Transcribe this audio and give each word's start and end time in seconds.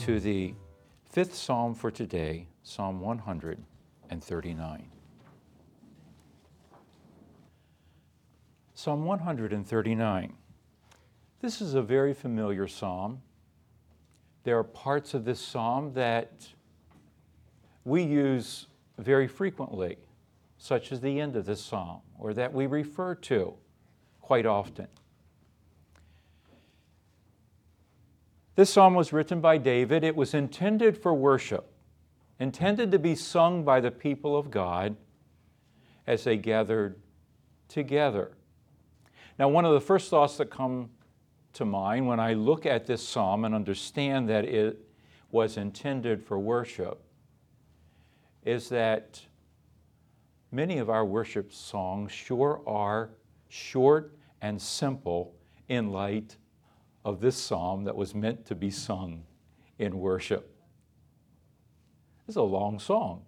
to 0.00 0.18
the 0.18 0.54
fifth 1.10 1.34
psalm 1.34 1.74
for 1.74 1.90
today, 1.90 2.48
Psalm 2.62 3.00
139. 3.00 4.88
Psalm 8.72 9.04
139. 9.04 10.32
This 11.42 11.60
is 11.60 11.74
a 11.74 11.82
very 11.82 12.14
familiar 12.14 12.66
psalm. 12.66 13.20
There 14.44 14.56
are 14.56 14.64
parts 14.64 15.12
of 15.12 15.26
this 15.26 15.38
psalm 15.38 15.92
that 15.92 16.48
we 17.84 18.02
use 18.02 18.68
very 18.96 19.28
frequently, 19.28 19.98
such 20.56 20.92
as 20.92 21.02
the 21.02 21.20
end 21.20 21.36
of 21.36 21.44
this 21.44 21.62
psalm, 21.62 22.00
or 22.18 22.32
that 22.32 22.54
we 22.54 22.64
refer 22.66 23.14
to 23.16 23.52
quite 24.22 24.46
often. 24.46 24.88
This 28.60 28.68
psalm 28.68 28.92
was 28.92 29.10
written 29.10 29.40
by 29.40 29.56
David. 29.56 30.04
It 30.04 30.14
was 30.14 30.34
intended 30.34 30.98
for 30.98 31.14
worship, 31.14 31.72
intended 32.38 32.92
to 32.92 32.98
be 32.98 33.14
sung 33.14 33.64
by 33.64 33.80
the 33.80 33.90
people 33.90 34.36
of 34.36 34.50
God 34.50 34.96
as 36.06 36.24
they 36.24 36.36
gathered 36.36 37.00
together. 37.68 38.32
Now, 39.38 39.48
one 39.48 39.64
of 39.64 39.72
the 39.72 39.80
first 39.80 40.10
thoughts 40.10 40.36
that 40.36 40.50
come 40.50 40.90
to 41.54 41.64
mind 41.64 42.06
when 42.06 42.20
I 42.20 42.34
look 42.34 42.66
at 42.66 42.84
this 42.84 43.00
psalm 43.02 43.46
and 43.46 43.54
understand 43.54 44.28
that 44.28 44.44
it 44.44 44.78
was 45.30 45.56
intended 45.56 46.22
for 46.22 46.38
worship 46.38 47.02
is 48.44 48.68
that 48.68 49.22
many 50.52 50.76
of 50.76 50.90
our 50.90 51.06
worship 51.06 51.50
songs 51.50 52.12
sure 52.12 52.60
are 52.66 53.08
short 53.48 54.18
and 54.42 54.60
simple 54.60 55.34
in 55.68 55.88
light 55.88 56.36
of 57.04 57.20
this 57.20 57.36
psalm 57.36 57.84
that 57.84 57.96
was 57.96 58.14
meant 58.14 58.46
to 58.46 58.54
be 58.54 58.70
sung 58.70 59.24
in 59.78 59.98
worship. 59.98 60.54
It's 62.28 62.36
a 62.36 62.42
long 62.42 62.78
song. 62.78 63.22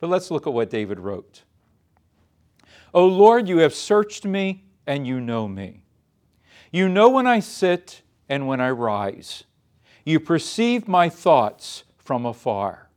But 0.00 0.10
let's 0.10 0.30
look 0.30 0.46
at 0.46 0.52
what 0.52 0.70
David 0.70 1.00
wrote. 1.00 1.42
O 2.92 3.06
Lord, 3.06 3.48
you 3.48 3.58
have 3.58 3.74
searched 3.74 4.24
me 4.24 4.64
and 4.86 5.06
you 5.06 5.20
know 5.20 5.48
me. 5.48 5.84
You 6.70 6.88
know 6.88 7.08
when 7.08 7.26
I 7.26 7.40
sit 7.40 8.02
and 8.28 8.46
when 8.46 8.60
I 8.60 8.70
rise. 8.70 9.44
You 10.04 10.20
perceive 10.20 10.86
my 10.86 11.08
thoughts 11.08 11.84
from 11.96 12.26
afar. 12.26 12.90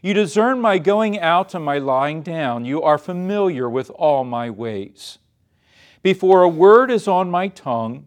You 0.00 0.14
discern 0.14 0.60
my 0.60 0.78
going 0.78 1.20
out 1.20 1.54
and 1.54 1.64
my 1.64 1.78
lying 1.78 2.22
down. 2.22 2.64
You 2.64 2.82
are 2.82 2.98
familiar 2.98 3.68
with 3.68 3.90
all 3.90 4.24
my 4.24 4.50
ways. 4.50 5.18
Before 6.02 6.42
a 6.42 6.48
word 6.48 6.90
is 6.90 7.06
on 7.06 7.30
my 7.30 7.48
tongue, 7.48 8.06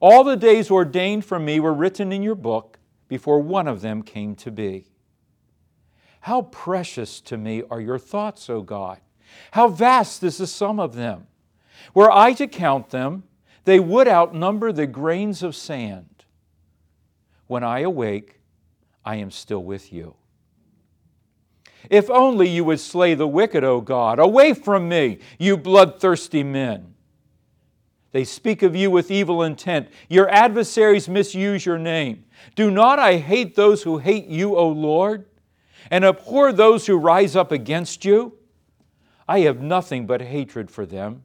All 0.00 0.24
the 0.24 0.36
days 0.36 0.70
ordained 0.70 1.24
for 1.24 1.38
me 1.38 1.60
were 1.60 1.72
written 1.72 2.12
in 2.12 2.22
your 2.22 2.34
book 2.34 2.78
before 3.08 3.40
one 3.40 3.68
of 3.68 3.80
them 3.80 4.02
came 4.02 4.34
to 4.36 4.50
be. 4.50 4.86
How 6.20 6.42
precious 6.42 7.20
to 7.22 7.36
me 7.36 7.62
are 7.70 7.80
your 7.80 7.98
thoughts, 7.98 8.50
O 8.50 8.62
God! 8.62 9.00
How 9.52 9.68
vast 9.68 10.22
is 10.22 10.38
the 10.38 10.46
sum 10.46 10.80
of 10.80 10.94
them! 10.94 11.28
Were 11.94 12.10
I 12.10 12.32
to 12.34 12.46
count 12.46 12.90
them, 12.90 13.24
they 13.64 13.78
would 13.78 14.08
outnumber 14.08 14.72
the 14.72 14.86
grains 14.86 15.42
of 15.42 15.54
sand. 15.54 16.24
When 17.46 17.62
I 17.62 17.80
awake, 17.80 18.40
I 19.04 19.16
am 19.16 19.30
still 19.30 19.62
with 19.62 19.92
you. 19.92 20.16
If 21.88 22.10
only 22.10 22.48
you 22.48 22.64
would 22.64 22.80
slay 22.80 23.14
the 23.14 23.28
wicked, 23.28 23.62
O 23.62 23.80
God! 23.80 24.18
Away 24.18 24.52
from 24.52 24.88
me, 24.88 25.18
you 25.38 25.56
bloodthirsty 25.56 26.42
men! 26.42 26.95
They 28.12 28.24
speak 28.24 28.62
of 28.62 28.74
you 28.74 28.90
with 28.90 29.10
evil 29.10 29.42
intent. 29.42 29.88
Your 30.08 30.28
adversaries 30.30 31.08
misuse 31.08 31.66
your 31.66 31.78
name. 31.78 32.24
Do 32.54 32.70
not 32.70 32.98
I 32.98 33.16
hate 33.16 33.56
those 33.56 33.82
who 33.82 33.98
hate 33.98 34.26
you, 34.26 34.56
O 34.56 34.68
Lord, 34.68 35.26
and 35.90 36.04
abhor 36.04 36.52
those 36.52 36.86
who 36.86 36.96
rise 36.96 37.36
up 37.36 37.52
against 37.52 38.04
you? 38.04 38.34
I 39.28 39.40
have 39.40 39.60
nothing 39.60 40.06
but 40.06 40.20
hatred 40.22 40.70
for 40.70 40.86
them. 40.86 41.24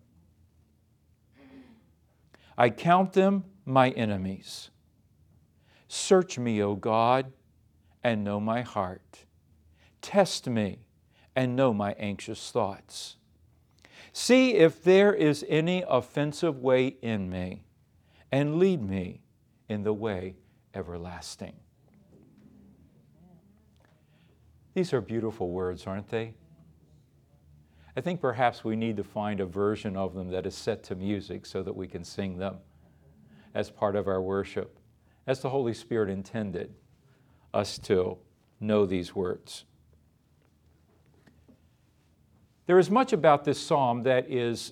I 2.58 2.70
count 2.70 3.14
them 3.14 3.46
my 3.66 3.90
enemies. 3.92 4.70
Search 5.88 6.38
me, 6.38 6.62
O 6.62 6.76
God, 6.76 7.32
and 8.04 8.24
know 8.24 8.40
my 8.40 8.62
heart. 8.62 9.26
Test 10.02 10.48
me 10.48 10.80
and 11.36 11.56
know 11.56 11.74
my 11.74 11.94
anxious 11.94 12.52
thoughts. 12.52 13.18
See 14.14 14.56
if 14.56 14.84
there 14.84 15.14
is 15.14 15.46
any 15.48 15.84
offensive 15.88 16.60
way 16.60 16.98
in 17.02 17.30
me, 17.30 17.64
and 18.32 18.58
lead 18.58 18.82
me 18.82 19.22
in 19.70 19.84
the 19.84 19.94
way 19.94 20.36
everlasting. 20.74 21.56
These 24.74 24.94
are 24.94 25.02
beautiful 25.02 25.50
words, 25.50 25.86
aren't 25.88 26.10
they? 26.10 26.34
I 27.96 28.02
think 28.02 28.22
perhaps 28.22 28.64
we 28.64 28.78
need 28.78 28.96
to 28.98 29.04
find 29.04 29.42
a 29.42 29.46
version 29.46 29.98
of 29.98 30.14
them 30.14 30.30
that 30.32 30.46
is 30.46 30.56
set 30.56 30.84
to 30.84 30.96
music 30.96 31.46
so 31.46 31.62
that 31.64 31.76
we 31.76 31.88
can 31.88 32.06
sing 32.06 32.38
them 32.38 32.58
as 33.54 33.70
part 33.70 33.98
of 33.98 34.08
our 34.08 34.22
worship, 34.22 34.80
as 35.28 35.42
the 35.42 35.50
Holy 35.50 35.74
Spirit 35.74 36.10
intended 36.10 36.74
us 37.54 37.78
to 37.80 38.18
know 38.62 38.86
these 38.86 39.14
words. 39.14 39.66
There 42.72 42.80
is 42.80 42.90
much 42.90 43.12
about 43.12 43.44
this 43.44 43.60
psalm 43.60 44.04
that 44.04 44.32
is 44.32 44.72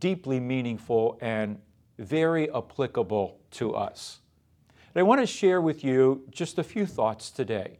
deeply 0.00 0.40
meaningful 0.40 1.18
and 1.20 1.60
very 1.96 2.52
applicable 2.52 3.38
to 3.52 3.76
us. 3.76 4.18
And 4.92 4.98
I 4.98 5.04
want 5.04 5.20
to 5.20 5.26
share 5.26 5.60
with 5.60 5.84
you 5.84 6.24
just 6.32 6.58
a 6.58 6.64
few 6.64 6.84
thoughts 6.84 7.30
today. 7.30 7.78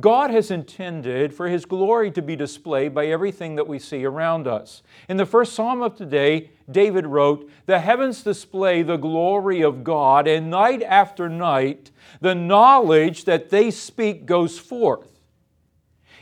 God 0.00 0.30
has 0.30 0.50
intended 0.50 1.34
for 1.34 1.48
His 1.48 1.66
glory 1.66 2.10
to 2.12 2.22
be 2.22 2.34
displayed 2.34 2.94
by 2.94 3.08
everything 3.08 3.56
that 3.56 3.68
we 3.68 3.78
see 3.78 4.06
around 4.06 4.46
us. 4.46 4.82
In 5.06 5.18
the 5.18 5.26
first 5.26 5.52
psalm 5.52 5.82
of 5.82 5.96
today, 5.96 6.52
David 6.70 7.04
wrote, 7.04 7.50
The 7.66 7.80
heavens 7.80 8.22
display 8.22 8.84
the 8.84 8.96
glory 8.96 9.60
of 9.60 9.84
God, 9.84 10.26
and 10.26 10.48
night 10.50 10.82
after 10.82 11.28
night, 11.28 11.90
the 12.22 12.34
knowledge 12.34 13.26
that 13.26 13.50
they 13.50 13.70
speak 13.70 14.24
goes 14.24 14.58
forth. 14.58 15.15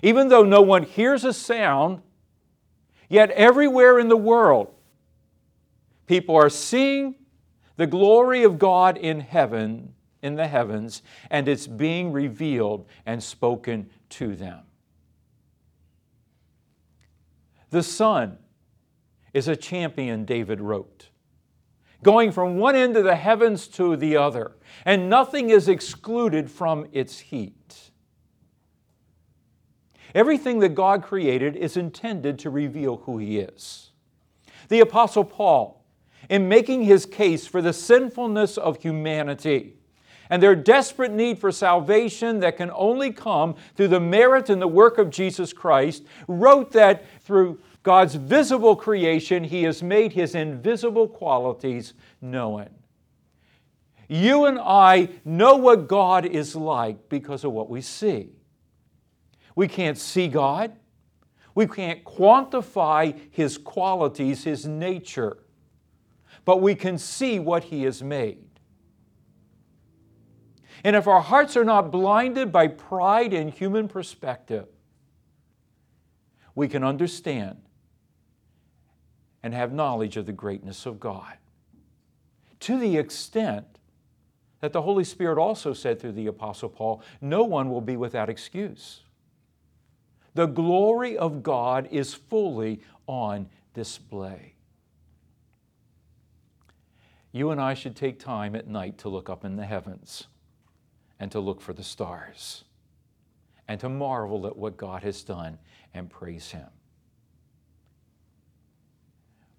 Even 0.04 0.28
though 0.28 0.44
no 0.44 0.60
one 0.60 0.82
hears 0.82 1.24
a 1.24 1.32
sound, 1.32 2.02
yet 3.08 3.30
everywhere 3.30 3.98
in 3.98 4.08
the 4.08 4.18
world, 4.18 4.70
people 6.06 6.36
are 6.36 6.50
seeing 6.50 7.14
the 7.76 7.86
glory 7.86 8.44
of 8.44 8.58
God 8.58 8.98
in 8.98 9.20
heaven, 9.20 9.94
in 10.20 10.34
the 10.34 10.46
heavens, 10.46 11.00
and 11.30 11.48
it's 11.48 11.66
being 11.66 12.12
revealed 12.12 12.86
and 13.06 13.22
spoken 13.22 13.88
to 14.10 14.36
them. 14.36 14.60
The 17.70 17.82
sun 17.82 18.36
is 19.32 19.48
a 19.48 19.56
champion, 19.56 20.26
David 20.26 20.60
wrote, 20.60 21.08
going 22.02 22.30
from 22.30 22.58
one 22.58 22.76
end 22.76 22.98
of 22.98 23.04
the 23.04 23.16
heavens 23.16 23.66
to 23.68 23.96
the 23.96 24.18
other, 24.18 24.52
and 24.84 25.08
nothing 25.08 25.48
is 25.48 25.66
excluded 25.66 26.50
from 26.50 26.88
its 26.92 27.20
heat. 27.20 27.83
Everything 30.14 30.60
that 30.60 30.74
God 30.74 31.02
created 31.02 31.56
is 31.56 31.76
intended 31.76 32.38
to 32.40 32.50
reveal 32.50 32.98
who 32.98 33.18
He 33.18 33.38
is. 33.38 33.90
The 34.68 34.80
Apostle 34.80 35.24
Paul, 35.24 35.84
in 36.28 36.48
making 36.48 36.84
his 36.84 37.06
case 37.06 37.46
for 37.46 37.60
the 37.60 37.72
sinfulness 37.72 38.56
of 38.56 38.80
humanity 38.82 39.74
and 40.30 40.42
their 40.42 40.56
desperate 40.56 41.12
need 41.12 41.38
for 41.38 41.52
salvation 41.52 42.40
that 42.40 42.56
can 42.56 42.70
only 42.74 43.12
come 43.12 43.54
through 43.76 43.88
the 43.88 44.00
merit 44.00 44.48
and 44.48 44.62
the 44.62 44.68
work 44.68 44.96
of 44.96 45.10
Jesus 45.10 45.52
Christ, 45.52 46.04
wrote 46.28 46.72
that 46.72 47.04
through 47.20 47.60
God's 47.82 48.14
visible 48.14 48.74
creation, 48.74 49.44
He 49.44 49.64
has 49.64 49.82
made 49.82 50.12
His 50.12 50.34
invisible 50.34 51.08
qualities 51.08 51.92
known. 52.22 52.70
You 54.08 54.46
and 54.46 54.58
I 54.58 55.10
know 55.24 55.56
what 55.56 55.88
God 55.88 56.24
is 56.24 56.56
like 56.56 57.08
because 57.08 57.44
of 57.44 57.52
what 57.52 57.68
we 57.68 57.82
see. 57.82 58.30
We 59.54 59.68
can't 59.68 59.98
see 59.98 60.28
God. 60.28 60.72
We 61.54 61.66
can't 61.66 62.02
quantify 62.04 63.18
His 63.30 63.56
qualities, 63.58 64.44
His 64.44 64.66
nature, 64.66 65.38
but 66.44 66.60
we 66.60 66.74
can 66.74 66.98
see 66.98 67.38
what 67.38 67.64
He 67.64 67.84
has 67.84 68.02
made. 68.02 68.44
And 70.82 70.96
if 70.96 71.06
our 71.06 71.20
hearts 71.20 71.56
are 71.56 71.64
not 71.64 71.90
blinded 71.90 72.52
by 72.52 72.66
pride 72.68 73.32
and 73.32 73.50
human 73.50 73.88
perspective, 73.88 74.66
we 76.54 76.68
can 76.68 76.84
understand 76.84 77.60
and 79.42 79.54
have 79.54 79.72
knowledge 79.72 80.16
of 80.16 80.26
the 80.26 80.32
greatness 80.32 80.86
of 80.86 80.98
God. 80.98 81.36
To 82.60 82.78
the 82.78 82.96
extent 82.96 83.66
that 84.60 84.72
the 84.72 84.82
Holy 84.82 85.04
Spirit 85.04 85.38
also 85.38 85.72
said 85.72 86.00
through 86.00 86.12
the 86.12 86.26
Apostle 86.26 86.68
Paul, 86.68 87.02
no 87.20 87.44
one 87.44 87.70
will 87.70 87.82
be 87.82 87.96
without 87.96 88.28
excuse. 88.28 89.00
The 90.34 90.46
glory 90.46 91.16
of 91.16 91.42
God 91.42 91.88
is 91.90 92.12
fully 92.12 92.80
on 93.06 93.48
display. 93.72 94.54
You 97.32 97.50
and 97.50 97.60
I 97.60 97.74
should 97.74 97.96
take 97.96 98.18
time 98.18 98.54
at 98.54 98.68
night 98.68 98.98
to 98.98 99.08
look 99.08 99.28
up 99.28 99.44
in 99.44 99.56
the 99.56 99.66
heavens 99.66 100.26
and 101.18 101.30
to 101.32 101.40
look 101.40 101.60
for 101.60 101.72
the 101.72 101.82
stars 101.82 102.64
and 103.66 103.80
to 103.80 103.88
marvel 103.88 104.46
at 104.46 104.56
what 104.56 104.76
God 104.76 105.02
has 105.02 105.22
done 105.22 105.58
and 105.94 106.10
praise 106.10 106.50
Him. 106.50 106.68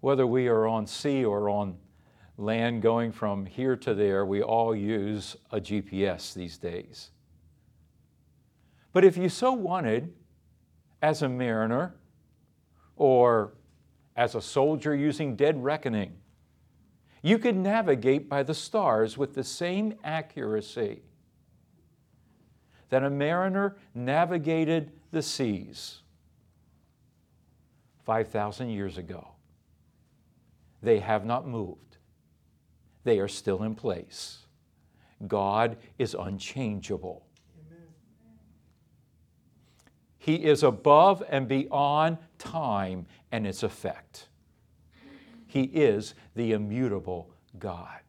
Whether 0.00 0.26
we 0.26 0.48
are 0.48 0.66
on 0.66 0.86
sea 0.86 1.24
or 1.24 1.48
on 1.48 1.76
land 2.38 2.82
going 2.82 3.12
from 3.12 3.46
here 3.46 3.76
to 3.76 3.94
there, 3.94 4.24
we 4.24 4.42
all 4.42 4.74
use 4.74 5.36
a 5.50 5.60
GPS 5.60 6.34
these 6.34 6.58
days. 6.58 7.10
But 8.92 9.04
if 9.04 9.16
you 9.16 9.28
so 9.28 9.52
wanted, 9.52 10.12
as 11.02 11.22
a 11.22 11.28
mariner 11.28 11.94
or 12.96 13.52
as 14.16 14.34
a 14.34 14.40
soldier 14.40 14.94
using 14.94 15.36
dead 15.36 15.62
reckoning. 15.62 16.16
You 17.22 17.38
could 17.38 17.56
navigate 17.56 18.28
by 18.28 18.42
the 18.42 18.54
stars 18.54 19.18
with 19.18 19.34
the 19.34 19.44
same 19.44 19.94
accuracy 20.04 21.02
that 22.88 23.02
a 23.02 23.10
mariner 23.10 23.76
navigated 23.94 24.92
the 25.10 25.22
seas 25.22 26.02
5,000 28.04 28.70
years 28.70 28.96
ago. 28.96 29.28
They 30.82 31.00
have 31.00 31.24
not 31.24 31.48
moved, 31.48 31.96
they 33.04 33.18
are 33.18 33.28
still 33.28 33.64
in 33.64 33.74
place. 33.74 34.38
God 35.26 35.78
is 35.98 36.14
unchangeable. 36.14 37.25
He 40.26 40.34
is 40.34 40.64
above 40.64 41.22
and 41.28 41.46
beyond 41.46 42.18
time 42.36 43.06
and 43.30 43.46
its 43.46 43.62
effect. 43.62 44.26
He 45.46 45.62
is 45.62 46.16
the 46.34 46.50
immutable 46.50 47.30
God. 47.60 48.00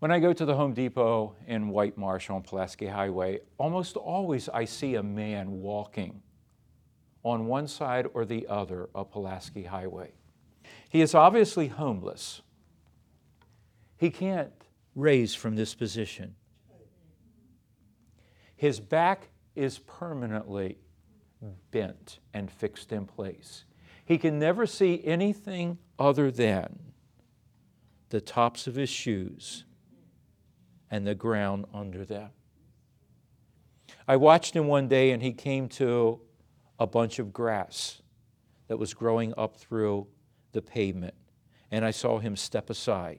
When 0.00 0.10
I 0.10 0.18
go 0.18 0.32
to 0.32 0.44
the 0.44 0.56
Home 0.56 0.74
Depot 0.74 1.36
in 1.46 1.68
White 1.68 1.96
Marsh 1.96 2.28
on 2.28 2.42
Pulaski 2.42 2.88
Highway, 2.88 3.38
almost 3.56 3.96
always 3.96 4.48
I 4.48 4.64
see 4.64 4.96
a 4.96 5.02
man 5.04 5.60
walking 5.60 6.22
on 7.22 7.46
one 7.46 7.68
side 7.68 8.08
or 8.14 8.24
the 8.24 8.48
other 8.48 8.88
of 8.96 9.12
Pulaski 9.12 9.62
Highway. 9.62 10.10
He 10.88 11.02
is 11.02 11.14
obviously 11.14 11.68
homeless. 11.68 12.42
He 13.96 14.10
can't 14.10 14.50
raise 14.96 15.36
from 15.36 15.54
this 15.54 15.76
position. 15.76 16.34
His 18.62 18.78
back 18.78 19.30
is 19.56 19.80
permanently 19.80 20.78
bent 21.72 22.20
and 22.32 22.48
fixed 22.48 22.92
in 22.92 23.06
place. 23.06 23.64
He 24.04 24.18
can 24.18 24.38
never 24.38 24.68
see 24.68 25.04
anything 25.04 25.78
other 25.98 26.30
than 26.30 26.78
the 28.10 28.20
tops 28.20 28.68
of 28.68 28.76
his 28.76 28.88
shoes 28.88 29.64
and 30.92 31.04
the 31.04 31.16
ground 31.16 31.64
under 31.74 32.04
them. 32.04 32.30
I 34.06 34.14
watched 34.14 34.54
him 34.54 34.68
one 34.68 34.86
day 34.86 35.10
and 35.10 35.20
he 35.24 35.32
came 35.32 35.68
to 35.70 36.20
a 36.78 36.86
bunch 36.86 37.18
of 37.18 37.32
grass 37.32 38.00
that 38.68 38.78
was 38.78 38.94
growing 38.94 39.34
up 39.36 39.56
through 39.56 40.06
the 40.52 40.62
pavement. 40.62 41.14
And 41.72 41.84
I 41.84 41.90
saw 41.90 42.20
him 42.20 42.36
step 42.36 42.70
aside 42.70 43.18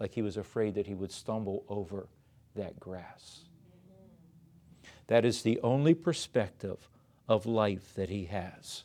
like 0.00 0.12
he 0.12 0.22
was 0.22 0.36
afraid 0.36 0.74
that 0.74 0.88
he 0.88 0.96
would 0.96 1.12
stumble 1.12 1.62
over 1.68 2.08
that 2.56 2.80
grass. 2.80 3.44
That 5.10 5.24
is 5.24 5.42
the 5.42 5.58
only 5.64 5.94
perspective 5.94 6.88
of 7.28 7.44
life 7.44 7.94
that 7.96 8.10
he 8.10 8.26
has. 8.26 8.84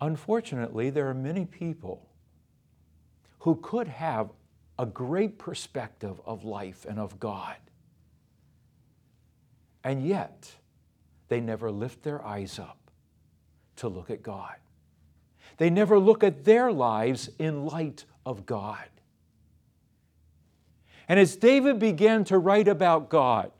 Unfortunately, 0.00 0.88
there 0.88 1.06
are 1.08 1.14
many 1.14 1.44
people 1.44 2.08
who 3.40 3.56
could 3.56 3.86
have 3.86 4.30
a 4.78 4.86
great 4.86 5.38
perspective 5.38 6.18
of 6.24 6.46
life 6.46 6.86
and 6.88 6.98
of 6.98 7.20
God. 7.20 7.56
And 9.84 10.06
yet, 10.06 10.50
they 11.28 11.42
never 11.42 11.70
lift 11.70 12.02
their 12.02 12.24
eyes 12.24 12.58
up 12.58 12.78
to 13.76 13.88
look 13.88 14.08
at 14.08 14.22
God. 14.22 14.54
They 15.58 15.68
never 15.68 15.98
look 15.98 16.24
at 16.24 16.46
their 16.46 16.72
lives 16.72 17.28
in 17.38 17.66
light 17.66 18.06
of 18.24 18.46
God. 18.46 18.88
And 21.08 21.20
as 21.20 21.36
David 21.36 21.78
began 21.78 22.24
to 22.24 22.38
write 22.38 22.68
about 22.68 23.08
God, 23.08 23.52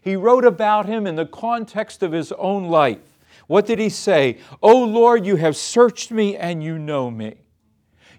he 0.00 0.16
wrote 0.16 0.44
about 0.44 0.86
him 0.86 1.06
in 1.06 1.16
the 1.16 1.26
context 1.26 2.02
of 2.02 2.12
his 2.12 2.30
own 2.32 2.64
life. 2.64 3.18
What 3.46 3.66
did 3.66 3.78
he 3.78 3.88
say? 3.88 4.38
Oh 4.62 4.84
Lord, 4.84 5.26
you 5.26 5.36
have 5.36 5.56
searched 5.56 6.10
me 6.10 6.36
and 6.36 6.62
you 6.62 6.78
know 6.78 7.10
me. 7.10 7.36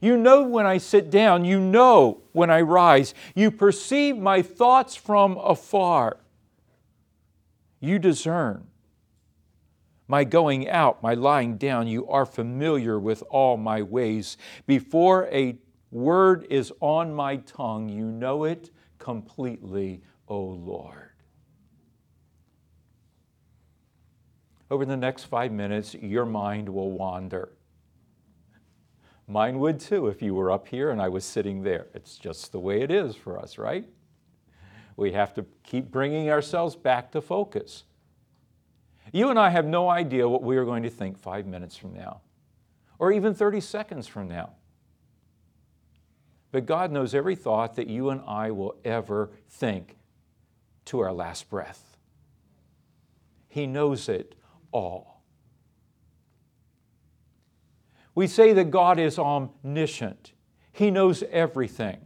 You 0.02 0.18
know 0.18 0.44
when 0.44 0.66
I 0.66 0.78
sit 0.78 1.10
down, 1.10 1.46
you 1.46 1.60
know 1.60 2.22
when 2.32 2.50
I 2.50 2.62
rise. 2.62 3.14
You 3.34 3.50
perceive 3.50 4.18
my 4.18 4.42
thoughts 4.42 4.96
from 4.96 5.38
afar. 5.38 6.18
You 7.80 8.00
discern 8.00 8.68
my 10.08 10.24
going 10.24 10.70
out, 10.70 11.02
my 11.02 11.14
lying 11.14 11.58
down. 11.58 11.88
You 11.88 12.08
are 12.08 12.26
familiar 12.26 13.00
with 13.00 13.24
all 13.30 13.58
my 13.58 13.82
ways. 13.82 14.38
Before 14.68 15.28
a 15.32 15.58
word 15.96 16.46
is 16.50 16.74
on 16.82 17.14
my 17.14 17.38
tongue. 17.38 17.88
You 17.88 18.06
know 18.06 18.44
it 18.44 18.70
completely, 19.00 20.04
O 20.28 20.40
Lord. 20.40 21.12
Over 24.70 24.84
the 24.86 24.98
next 24.98 25.24
five 25.24 25.54
minutes, 25.54 25.94
your 25.94 26.26
mind 26.26 26.68
will 26.68 26.92
wander. 26.92 27.54
Mine 29.28 29.58
would 29.60 29.80
too 29.80 30.08
if 30.08 30.22
you 30.22 30.36
were 30.36 30.52
up 30.52 30.68
here 30.68 30.92
and 30.92 31.02
I 31.02 31.08
was 31.08 31.24
sitting 31.24 31.64
there. 31.64 31.88
It's 31.94 32.18
just 32.18 32.52
the 32.52 32.60
way 32.60 32.82
it 32.82 32.92
is 32.92 33.16
for 33.16 33.40
us, 33.40 33.58
right? 33.58 33.88
We 34.98 35.14
have 35.14 35.34
to 35.36 35.46
keep 35.64 35.92
bringing 35.92 36.30
ourselves 36.30 36.76
back 36.76 37.12
to 37.14 37.22
focus. 37.22 37.86
You 39.14 39.30
and 39.30 39.40
I 39.40 39.50
have 39.50 39.66
no 39.66 39.90
idea 39.90 40.28
what 40.28 40.44
we 40.44 40.58
are 40.58 40.66
going 40.66 40.84
to 40.84 40.90
think 40.90 41.18
five 41.18 41.48
minutes 41.48 41.78
from 41.78 41.94
now, 41.94 42.22
or 43.00 43.12
even 43.14 43.34
30 43.34 43.62
seconds 43.62 44.08
from 44.08 44.28
now. 44.28 44.52
But 46.56 46.66
God 46.66 46.90
knows 46.90 47.14
every 47.14 47.36
thought 47.36 47.76
that 47.76 47.88
you 47.88 48.12
and 48.12 48.22
I 48.26 48.50
will 48.52 48.78
ever 48.86 49.30
think 49.50 49.98
to 50.86 51.02
our 51.02 51.12
last 51.12 51.50
breath. 51.50 51.98
He 53.50 53.68
knows 53.68 54.08
it 54.08 54.36
all. 54.72 55.22
We 58.16 58.26
say 58.28 58.54
that 58.54 58.72
God 58.72 59.00
is 59.00 59.20
omniscient, 59.20 60.32
He 60.72 60.92
knows 60.92 61.24
everything. 61.30 61.98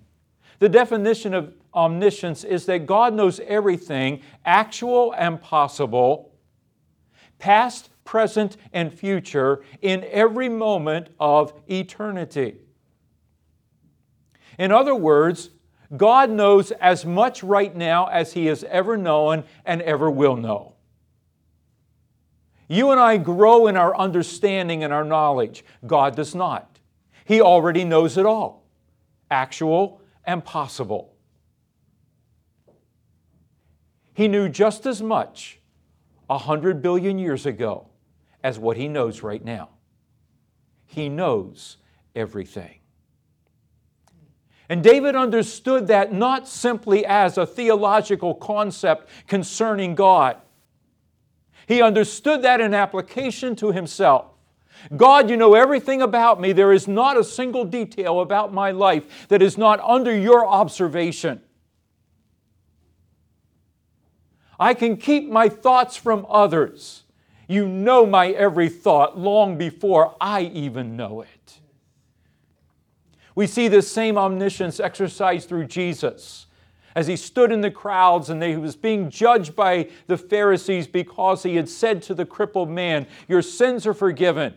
The 0.57 0.67
definition 0.67 1.35
of 1.35 1.53
omniscience 1.71 2.43
is 2.43 2.65
that 2.65 2.87
God 2.87 3.13
knows 3.13 3.39
everything, 3.41 4.23
actual 4.45 5.13
and 5.15 5.39
possible, 5.39 6.33
past, 7.37 7.91
present, 8.03 8.57
and 8.73 8.91
future, 8.91 9.63
in 9.83 10.03
every 10.05 10.49
moment 10.49 11.09
of 11.19 11.53
eternity. 11.67 12.55
In 14.59 14.73
other 14.73 14.93
words, 14.93 15.49
God 15.95 16.29
knows 16.29 16.71
as 16.71 17.05
much 17.05 17.41
right 17.41 17.73
now 17.75 18.07
as 18.07 18.33
He 18.33 18.45
has 18.47 18.63
ever 18.65 18.97
known 18.97 19.45
and 19.65 19.81
ever 19.81 20.11
will 20.11 20.35
know. 20.35 20.75
You 22.67 22.91
and 22.91 22.99
I 22.99 23.17
grow 23.17 23.65
in 23.65 23.77
our 23.77 23.95
understanding 23.95 24.83
and 24.83 24.93
our 24.93 25.05
knowledge. 25.05 25.65
God 25.87 26.15
does 26.15 26.35
not. 26.35 26.77
He 27.25 27.41
already 27.41 27.83
knows 27.83 28.17
it 28.17 28.25
all, 28.25 28.67
actual 29.31 30.01
and 30.25 30.43
possible. 30.43 31.15
He 34.13 34.27
knew 34.27 34.49
just 34.49 34.85
as 34.85 35.01
much 35.01 35.59
a 36.29 36.37
hundred 36.37 36.81
billion 36.81 37.17
years 37.17 37.45
ago 37.45 37.87
as 38.43 38.59
what 38.59 38.75
he 38.75 38.89
knows 38.89 39.23
right 39.23 39.43
now. 39.43 39.69
He 40.85 41.07
knows 41.07 41.77
everything. 42.13 42.78
And 44.69 44.83
David 44.83 45.15
understood 45.15 45.87
that 45.87 46.13
not 46.13 46.47
simply 46.47 47.03
as 47.03 47.37
a 47.39 47.45
theological 47.47 48.35
concept 48.35 49.09
concerning 49.27 49.95
God. 49.95 50.37
He 51.67 51.81
understood 51.81 52.43
that 52.43 52.61
in 52.61 52.75
application 52.75 53.55
to 53.57 53.71
himself. 53.71 54.27
God, 54.95 55.29
you 55.29 55.37
know 55.37 55.55
everything 55.55 56.01
about 56.01 56.39
me. 56.39 56.51
There 56.51 56.71
is 56.71 56.87
not 56.87 57.17
a 57.17 57.23
single 57.23 57.65
detail 57.65 58.21
about 58.21 58.53
my 58.53 58.71
life 58.71 59.27
that 59.27 59.41
is 59.41 59.57
not 59.57 59.79
under 59.81 60.15
your 60.15 60.45
observation. 60.45 61.41
I 64.59 64.73
can 64.73 64.97
keep 64.97 65.29
my 65.29 65.49
thoughts 65.49 65.95
from 65.95 66.25
others. 66.29 67.03
You 67.47 67.67
know 67.67 68.05
my 68.05 68.27
every 68.29 68.69
thought 68.69 69.17
long 69.17 69.57
before 69.57 70.15
I 70.21 70.41
even 70.41 70.95
know 70.95 71.21
it. 71.21 71.58
We 73.35 73.47
see 73.47 73.67
this 73.67 73.91
same 73.91 74.17
omniscience 74.17 74.79
exercised 74.79 75.47
through 75.47 75.65
Jesus 75.65 76.47
as 76.95 77.07
he 77.07 77.15
stood 77.15 77.51
in 77.51 77.61
the 77.61 77.71
crowds 77.71 78.29
and 78.29 78.41
he 78.41 78.57
was 78.57 78.75
being 78.75 79.09
judged 79.09 79.55
by 79.55 79.89
the 80.07 80.17
Pharisees 80.17 80.87
because 80.87 81.43
he 81.43 81.55
had 81.55 81.69
said 81.69 82.01
to 82.03 82.13
the 82.13 82.25
crippled 82.25 82.69
man, 82.69 83.07
Your 83.27 83.41
sins 83.41 83.85
are 83.87 83.93
forgiven. 83.93 84.55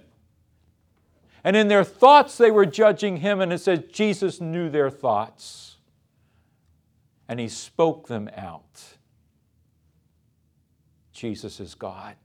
And 1.45 1.57
in 1.57 1.69
their 1.69 1.85
thoughts, 1.85 2.37
they 2.39 2.51
were 2.51 2.67
judging 2.67 3.19
him, 3.19 3.41
and 3.41 3.53
it 3.53 3.59
says 3.59 3.81
Jesus 3.93 4.41
knew 4.41 4.71
their 4.71 4.91
thoughts. 4.91 5.77
And 7.29 7.41
he 7.41 7.49
spoke 7.49 8.07
them 8.07 8.31
out. 8.37 8.81
Jesus 11.13 11.59
is 11.61 11.75
God. 11.75 12.17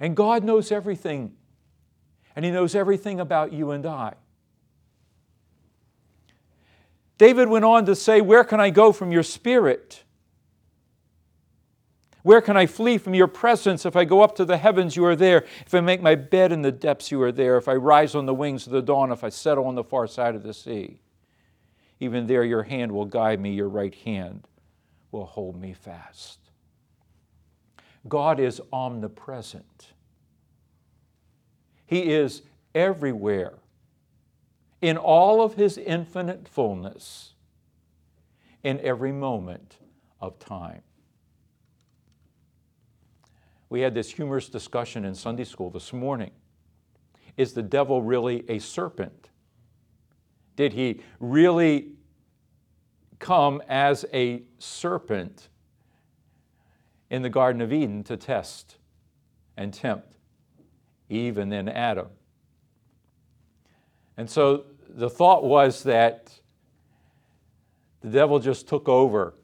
And 0.00 0.16
God 0.16 0.44
knows 0.44 0.72
everything, 0.72 1.32
and 2.36 2.44
he 2.44 2.50
knows 2.50 2.74
everything 2.74 3.20
about 3.20 3.52
you 3.52 3.72
and 3.72 3.84
I. 3.84 4.14
David 7.18 7.48
went 7.48 7.64
on 7.64 7.84
to 7.86 7.96
say, 7.96 8.20
Where 8.20 8.44
can 8.44 8.60
I 8.60 8.70
go 8.70 8.92
from 8.92 9.12
your 9.12 9.24
spirit? 9.24 10.04
Where 12.22 12.40
can 12.40 12.56
I 12.56 12.66
flee 12.66 12.98
from 12.98 13.14
your 13.14 13.26
presence? 13.26 13.86
If 13.86 13.96
I 13.96 14.04
go 14.04 14.22
up 14.22 14.36
to 14.36 14.44
the 14.44 14.56
heavens, 14.56 14.96
you 14.96 15.04
are 15.04 15.16
there. 15.16 15.44
If 15.64 15.74
I 15.74 15.80
make 15.80 16.02
my 16.02 16.14
bed 16.14 16.52
in 16.52 16.62
the 16.62 16.72
depths, 16.72 17.10
you 17.10 17.20
are 17.22 17.32
there. 17.32 17.56
If 17.56 17.68
I 17.68 17.74
rise 17.74 18.14
on 18.14 18.26
the 18.26 18.34
wings 18.34 18.66
of 18.66 18.72
the 18.72 18.82
dawn, 18.82 19.12
if 19.12 19.24
I 19.24 19.28
settle 19.28 19.66
on 19.66 19.74
the 19.74 19.84
far 19.84 20.06
side 20.06 20.34
of 20.34 20.42
the 20.42 20.52
sea, 20.52 21.00
even 22.00 22.26
there 22.26 22.44
your 22.44 22.64
hand 22.64 22.92
will 22.92 23.04
guide 23.04 23.40
me, 23.40 23.52
your 23.52 23.68
right 23.68 23.94
hand 23.94 24.46
will 25.10 25.24
hold 25.24 25.60
me 25.60 25.72
fast. 25.72 26.38
God 28.06 28.38
is 28.40 28.60
omnipresent, 28.72 29.92
He 31.86 32.12
is 32.12 32.42
everywhere 32.74 33.54
in 34.80 34.96
all 34.96 35.42
of 35.42 35.54
his 35.54 35.76
infinite 35.76 36.48
fullness 36.48 37.34
in 38.62 38.80
every 38.80 39.12
moment 39.12 39.78
of 40.20 40.38
time. 40.38 40.82
We 43.70 43.80
had 43.80 43.94
this 43.94 44.10
humorous 44.10 44.48
discussion 44.48 45.04
in 45.04 45.14
Sunday 45.14 45.44
school 45.44 45.70
this 45.70 45.92
morning. 45.92 46.30
Is 47.36 47.52
the 47.52 47.62
devil 47.62 48.02
really 48.02 48.44
a 48.48 48.58
serpent? 48.58 49.30
Did 50.56 50.72
he 50.72 51.00
really 51.20 51.92
come 53.18 53.62
as 53.68 54.04
a 54.12 54.42
serpent 54.58 55.48
in 57.10 57.22
the 57.22 57.30
Garden 57.30 57.60
of 57.60 57.72
Eden 57.72 58.02
to 58.04 58.16
test 58.16 58.76
and 59.56 59.72
tempt 59.72 60.16
Eve 61.08 61.38
and 61.38 61.52
then 61.52 61.68
Adam? 61.68 62.08
And 64.18 64.28
so 64.28 64.64
the 64.88 65.08
thought 65.08 65.44
was 65.44 65.84
that 65.84 66.38
the 68.00 68.10
devil 68.10 68.40
just 68.40 68.68
took 68.68 68.88
over 68.88 69.34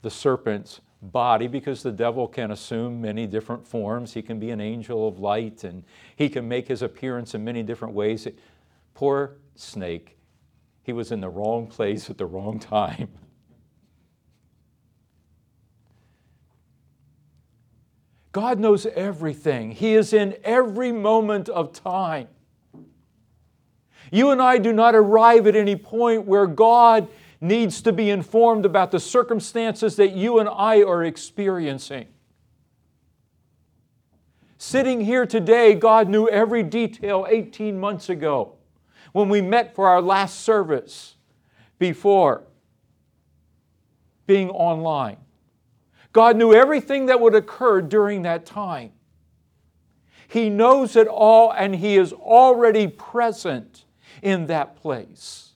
the 0.00 0.10
serpent's 0.10 0.80
body 1.02 1.46
because 1.48 1.82
the 1.82 1.92
devil 1.92 2.26
can 2.26 2.50
assume 2.50 3.02
many 3.02 3.26
different 3.26 3.66
forms. 3.66 4.14
He 4.14 4.22
can 4.22 4.38
be 4.38 4.50
an 4.50 4.60
angel 4.60 5.06
of 5.06 5.18
light 5.18 5.64
and 5.64 5.84
he 6.16 6.30
can 6.30 6.48
make 6.48 6.66
his 6.66 6.80
appearance 6.80 7.34
in 7.34 7.44
many 7.44 7.62
different 7.62 7.92
ways. 7.92 8.26
Poor 8.94 9.36
snake, 9.54 10.16
he 10.82 10.94
was 10.94 11.12
in 11.12 11.20
the 11.20 11.28
wrong 11.28 11.66
place 11.66 12.08
at 12.08 12.16
the 12.16 12.24
wrong 12.24 12.58
time. 12.58 13.08
God 18.32 18.58
knows 18.58 18.86
everything. 18.86 19.72
He 19.72 19.92
is 19.92 20.14
in 20.14 20.36
every 20.42 20.90
moment 20.90 21.50
of 21.50 21.74
time. 21.74 22.28
You 24.14 24.30
and 24.30 24.40
I 24.40 24.58
do 24.58 24.72
not 24.72 24.94
arrive 24.94 25.48
at 25.48 25.56
any 25.56 25.74
point 25.74 26.24
where 26.24 26.46
God 26.46 27.08
needs 27.40 27.82
to 27.82 27.92
be 27.92 28.10
informed 28.10 28.64
about 28.64 28.92
the 28.92 29.00
circumstances 29.00 29.96
that 29.96 30.12
you 30.12 30.38
and 30.38 30.48
I 30.48 30.84
are 30.84 31.02
experiencing. 31.02 32.06
Sitting 34.56 35.00
here 35.00 35.26
today, 35.26 35.74
God 35.74 36.08
knew 36.08 36.28
every 36.28 36.62
detail 36.62 37.26
18 37.28 37.80
months 37.80 38.08
ago 38.08 38.52
when 39.10 39.28
we 39.28 39.40
met 39.40 39.74
for 39.74 39.88
our 39.88 40.00
last 40.00 40.42
service 40.42 41.16
before 41.80 42.44
being 44.28 44.48
online. 44.50 45.16
God 46.12 46.36
knew 46.36 46.54
everything 46.54 47.06
that 47.06 47.20
would 47.20 47.34
occur 47.34 47.82
during 47.82 48.22
that 48.22 48.46
time. 48.46 48.92
He 50.28 50.50
knows 50.50 50.94
it 50.94 51.08
all 51.08 51.50
and 51.50 51.74
He 51.74 51.96
is 51.96 52.12
already 52.12 52.86
present 52.86 53.83
in 54.24 54.46
that 54.46 54.74
place. 54.76 55.50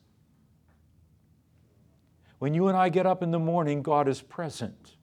When 2.39 2.55
you 2.55 2.69
and 2.69 2.77
I 2.77 2.91
get 2.91 3.07
up 3.07 3.23
in 3.23 3.33
the 3.33 3.39
morning, 3.39 3.83
God 3.83 4.07
is 4.07 4.21
present. 4.21 4.95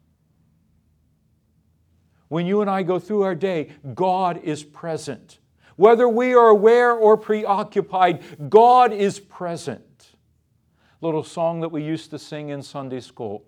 When 2.29 2.45
you 2.45 2.61
and 2.61 2.69
I 2.69 2.83
go 2.83 2.99
through 2.99 3.23
our 3.23 3.35
day, 3.35 3.71
God 3.93 4.39
is 4.43 4.63
present. 4.63 5.39
Whether 5.75 6.07
we 6.07 6.33
are 6.33 6.47
aware 6.47 6.93
or 6.93 7.17
preoccupied, 7.17 8.49
God 8.49 8.93
is 8.93 9.19
present. 9.19 10.11
Little 11.01 11.23
song 11.23 11.59
that 11.59 11.69
we 11.69 11.83
used 11.83 12.11
to 12.11 12.19
sing 12.19 12.49
in 12.49 12.61
Sunday 12.61 13.01
school. 13.01 13.43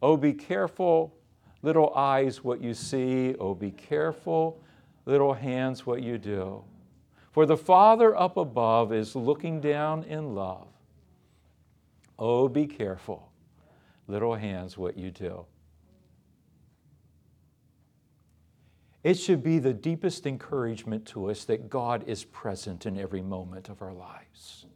Oh, 0.00 0.16
be 0.16 0.32
careful, 0.32 1.14
little 1.62 1.92
eyes, 1.94 2.42
what 2.42 2.62
you 2.62 2.72
see. 2.72 3.34
Oh, 3.38 3.54
be 3.54 3.72
careful, 3.72 4.62
little 5.04 5.34
hands, 5.34 5.84
what 5.84 6.02
you 6.02 6.16
do. 6.16 6.64
For 7.30 7.46
the 7.46 7.56
Father 7.56 8.16
up 8.16 8.36
above 8.36 8.92
is 8.92 9.14
looking 9.14 9.60
down 9.60 10.04
in 10.04 10.34
love. 10.34 10.66
Oh, 12.18 12.48
be 12.48 12.66
careful, 12.66 13.30
little 14.08 14.34
hands, 14.34 14.76
what 14.76 14.96
you 14.98 15.10
do. 15.10 15.46
It 19.02 19.14
should 19.14 19.42
be 19.42 19.58
the 19.58 19.72
deepest 19.72 20.26
encouragement 20.26 21.06
to 21.06 21.30
us 21.30 21.44
that 21.44 21.70
God 21.70 22.04
is 22.06 22.24
present 22.24 22.84
in 22.84 22.98
every 22.98 23.22
moment 23.22 23.70
of 23.70 23.80
our 23.80 23.94
lives. 23.94 24.66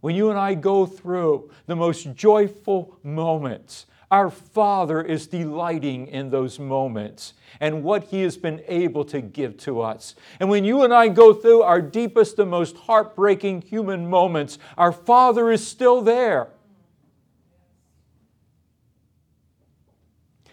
When 0.00 0.14
you 0.14 0.28
and 0.28 0.38
I 0.38 0.54
go 0.54 0.84
through 0.84 1.50
the 1.64 1.76
most 1.76 2.14
joyful 2.14 2.98
moments, 3.02 3.86
our 4.10 4.30
Father 4.30 5.02
is 5.02 5.26
delighting 5.26 6.06
in 6.06 6.30
those 6.30 6.58
moments 6.58 7.34
and 7.60 7.82
what 7.82 8.04
He 8.04 8.22
has 8.22 8.36
been 8.36 8.62
able 8.68 9.04
to 9.06 9.20
give 9.20 9.56
to 9.58 9.80
us. 9.80 10.14
And 10.38 10.48
when 10.48 10.64
you 10.64 10.82
and 10.82 10.94
I 10.94 11.08
go 11.08 11.32
through 11.32 11.62
our 11.62 11.80
deepest 11.80 12.38
and 12.38 12.50
most 12.50 12.76
heartbreaking 12.76 13.62
human 13.62 14.08
moments, 14.08 14.58
our 14.78 14.92
Father 14.92 15.50
is 15.50 15.66
still 15.66 16.02
there. 16.02 16.48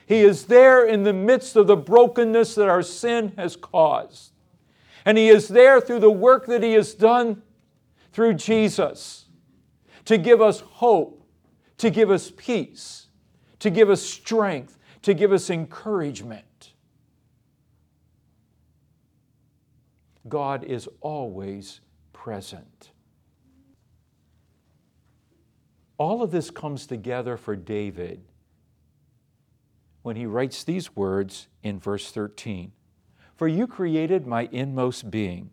He 0.06 0.22
is 0.22 0.46
there 0.46 0.86
in 0.86 1.04
the 1.04 1.14
midst 1.14 1.56
of 1.56 1.68
the 1.68 1.78
brokenness 1.78 2.56
that 2.56 2.68
our 2.68 2.84
sin 2.84 3.34
has 3.38 3.56
caused. 3.56 4.32
And 5.06 5.18
He 5.18 5.30
is 5.30 5.48
there 5.48 5.80
through 5.80 6.00
the 6.00 6.12
work 6.12 6.46
that 6.48 6.64
He 6.64 6.74
has 6.74 6.94
done 6.94 7.42
through 8.12 8.36
Jesus. 8.36 9.26
to 10.06 10.18
give 10.18 10.42
us 10.42 10.60
hope, 10.60 11.26
to 11.78 11.90
give 11.90 12.12
us 12.12 12.32
peace, 12.36 13.03
to 13.64 13.70
give 13.70 13.90
us 13.90 14.02
strength, 14.02 14.78
to 15.04 15.14
give 15.14 15.32
us 15.32 15.50
encouragement. 15.50 16.74
God 20.28 20.66
is 20.66 20.90
always 21.00 21.80
present. 22.12 22.92
All 25.98 26.22
of 26.22 26.30
this 26.30 26.52
comes 26.52 26.86
together 26.86 27.38
for 27.38 27.56
David 27.56 28.26
when 30.02 30.18
he 30.18 30.26
writes 30.26 30.66
these 30.66 30.94
words 30.94 31.48
in 31.64 31.80
verse 31.80 32.12
13 32.12 32.74
For 33.38 33.48
you 33.48 33.66
created 33.66 34.28
my 34.28 34.50
inmost 34.52 35.10
being, 35.10 35.52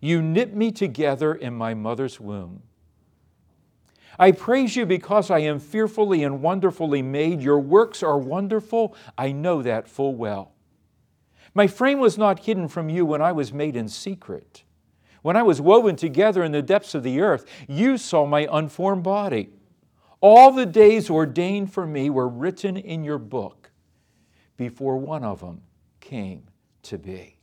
you 0.00 0.22
knit 0.22 0.56
me 0.56 0.72
together 0.72 1.34
in 1.34 1.52
my 1.52 1.74
mother's 1.74 2.18
womb. 2.18 2.62
I 4.18 4.32
praise 4.32 4.76
you 4.76 4.86
because 4.86 5.30
I 5.30 5.40
am 5.40 5.58
fearfully 5.58 6.22
and 6.22 6.42
wonderfully 6.42 7.02
made. 7.02 7.42
Your 7.42 7.60
works 7.60 8.02
are 8.02 8.18
wonderful. 8.18 8.94
I 9.16 9.32
know 9.32 9.62
that 9.62 9.88
full 9.88 10.14
well. 10.14 10.52
My 11.54 11.66
frame 11.66 11.98
was 11.98 12.18
not 12.18 12.40
hidden 12.44 12.68
from 12.68 12.88
you 12.88 13.06
when 13.06 13.22
I 13.22 13.32
was 13.32 13.52
made 13.52 13.76
in 13.76 13.88
secret. 13.88 14.62
When 15.22 15.36
I 15.36 15.42
was 15.42 15.60
woven 15.60 15.96
together 15.96 16.44
in 16.44 16.52
the 16.52 16.62
depths 16.62 16.94
of 16.94 17.02
the 17.02 17.20
earth, 17.20 17.46
you 17.66 17.98
saw 17.98 18.26
my 18.26 18.46
unformed 18.50 19.02
body. 19.02 19.50
All 20.20 20.52
the 20.52 20.66
days 20.66 21.10
ordained 21.10 21.72
for 21.72 21.86
me 21.86 22.10
were 22.10 22.28
written 22.28 22.76
in 22.76 23.04
your 23.04 23.18
book 23.18 23.70
before 24.56 24.96
one 24.96 25.24
of 25.24 25.40
them 25.40 25.62
came 26.00 26.44
to 26.82 26.98
be. 26.98 27.35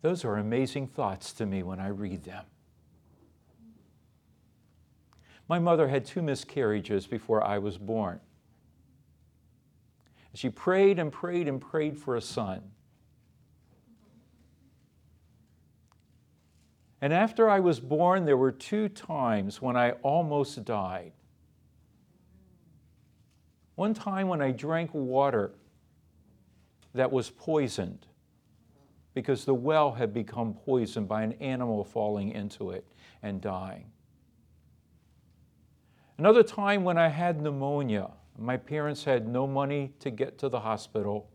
Those 0.00 0.24
are 0.24 0.36
amazing 0.36 0.88
thoughts 0.88 1.32
to 1.34 1.46
me 1.46 1.62
when 1.62 1.80
I 1.80 1.88
read 1.88 2.24
them. 2.24 2.44
My 5.48 5.58
mother 5.58 5.88
had 5.88 6.04
two 6.04 6.22
miscarriages 6.22 7.06
before 7.06 7.42
I 7.42 7.58
was 7.58 7.78
born. 7.78 8.20
She 10.34 10.50
prayed 10.50 10.98
and 10.98 11.10
prayed 11.10 11.48
and 11.48 11.60
prayed 11.60 11.98
for 11.98 12.14
a 12.14 12.20
son. 12.20 12.62
And 17.00 17.12
after 17.12 17.48
I 17.48 17.60
was 17.60 17.80
born, 17.80 18.24
there 18.24 18.36
were 18.36 18.52
two 18.52 18.88
times 18.88 19.62
when 19.62 19.76
I 19.76 19.92
almost 20.02 20.64
died. 20.64 21.12
One 23.74 23.94
time 23.94 24.28
when 24.28 24.42
I 24.42 24.50
drank 24.50 24.92
water 24.92 25.52
that 26.94 27.10
was 27.10 27.30
poisoned 27.30 28.06
because 29.14 29.44
the 29.44 29.54
well 29.54 29.92
had 29.92 30.12
become 30.12 30.54
poisoned 30.54 31.08
by 31.08 31.22
an 31.22 31.32
animal 31.34 31.84
falling 31.84 32.30
into 32.30 32.70
it 32.70 32.86
and 33.22 33.40
dying. 33.40 33.90
Another 36.18 36.42
time 36.42 36.84
when 36.84 36.98
I 36.98 37.08
had 37.08 37.40
pneumonia, 37.40 38.10
my 38.36 38.56
parents 38.56 39.04
had 39.04 39.26
no 39.26 39.46
money 39.46 39.92
to 40.00 40.10
get 40.10 40.38
to 40.38 40.48
the 40.48 40.60
hospital, 40.60 41.30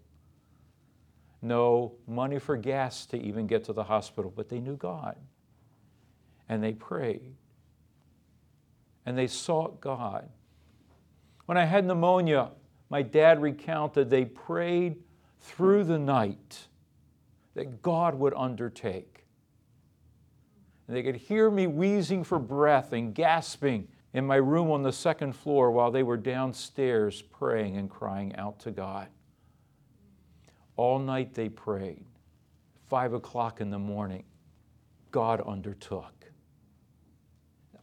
no 1.42 1.94
money 2.08 2.40
for 2.40 2.56
gas 2.56 3.06
to 3.08 3.18
even 3.18 3.48
get 3.48 3.64
to 3.66 3.74
the 3.74 3.84
hospital, 3.84 4.32
but 4.34 4.50
they 4.50 4.60
knew 4.60 4.78
God. 4.78 5.16
And 6.48 6.64
they 6.64 6.74
prayed. 6.74 7.36
And 9.06 9.18
they 9.18 9.28
sought 9.28 9.82
God. 9.82 10.30
When 11.46 11.58
I 11.58 11.66
had 11.66 11.86
pneumonia, 11.86 12.52
my 12.90 13.02
dad 13.02 13.42
recounted 13.42 14.10
they 14.10 14.26
prayed 14.26 14.98
through 15.40 15.84
the 15.84 16.00
night 16.00 16.68
that 17.56 17.82
God 17.82 18.16
would 18.16 18.34
undertake. 18.36 19.26
And 20.88 20.96
they 20.96 21.04
could 21.04 21.16
hear 21.16 21.50
me 21.50 21.68
wheezing 21.68 22.24
for 22.24 22.40
breath 22.40 22.94
and 22.94 23.14
gasping 23.14 23.88
in 24.14 24.26
my 24.26 24.36
room 24.36 24.70
on 24.72 24.84
the 24.84 24.92
second 24.92 25.34
floor 25.34 25.72
while 25.72 25.92
they 25.92 26.04
were 26.04 26.18
downstairs 26.18 27.22
praying 27.22 27.78
and 27.78 27.90
crying 27.90 28.36
out 28.36 28.60
to 28.60 28.72
God. 28.72 29.08
All 30.76 31.00
night 31.00 31.34
they 31.34 31.50
prayed. 31.50 32.06
Five 32.88 33.14
o'clock 33.14 33.62
in 33.62 33.70
the 33.70 33.80
morning, 33.80 34.24
God 35.12 35.42
undertook. 35.42 36.32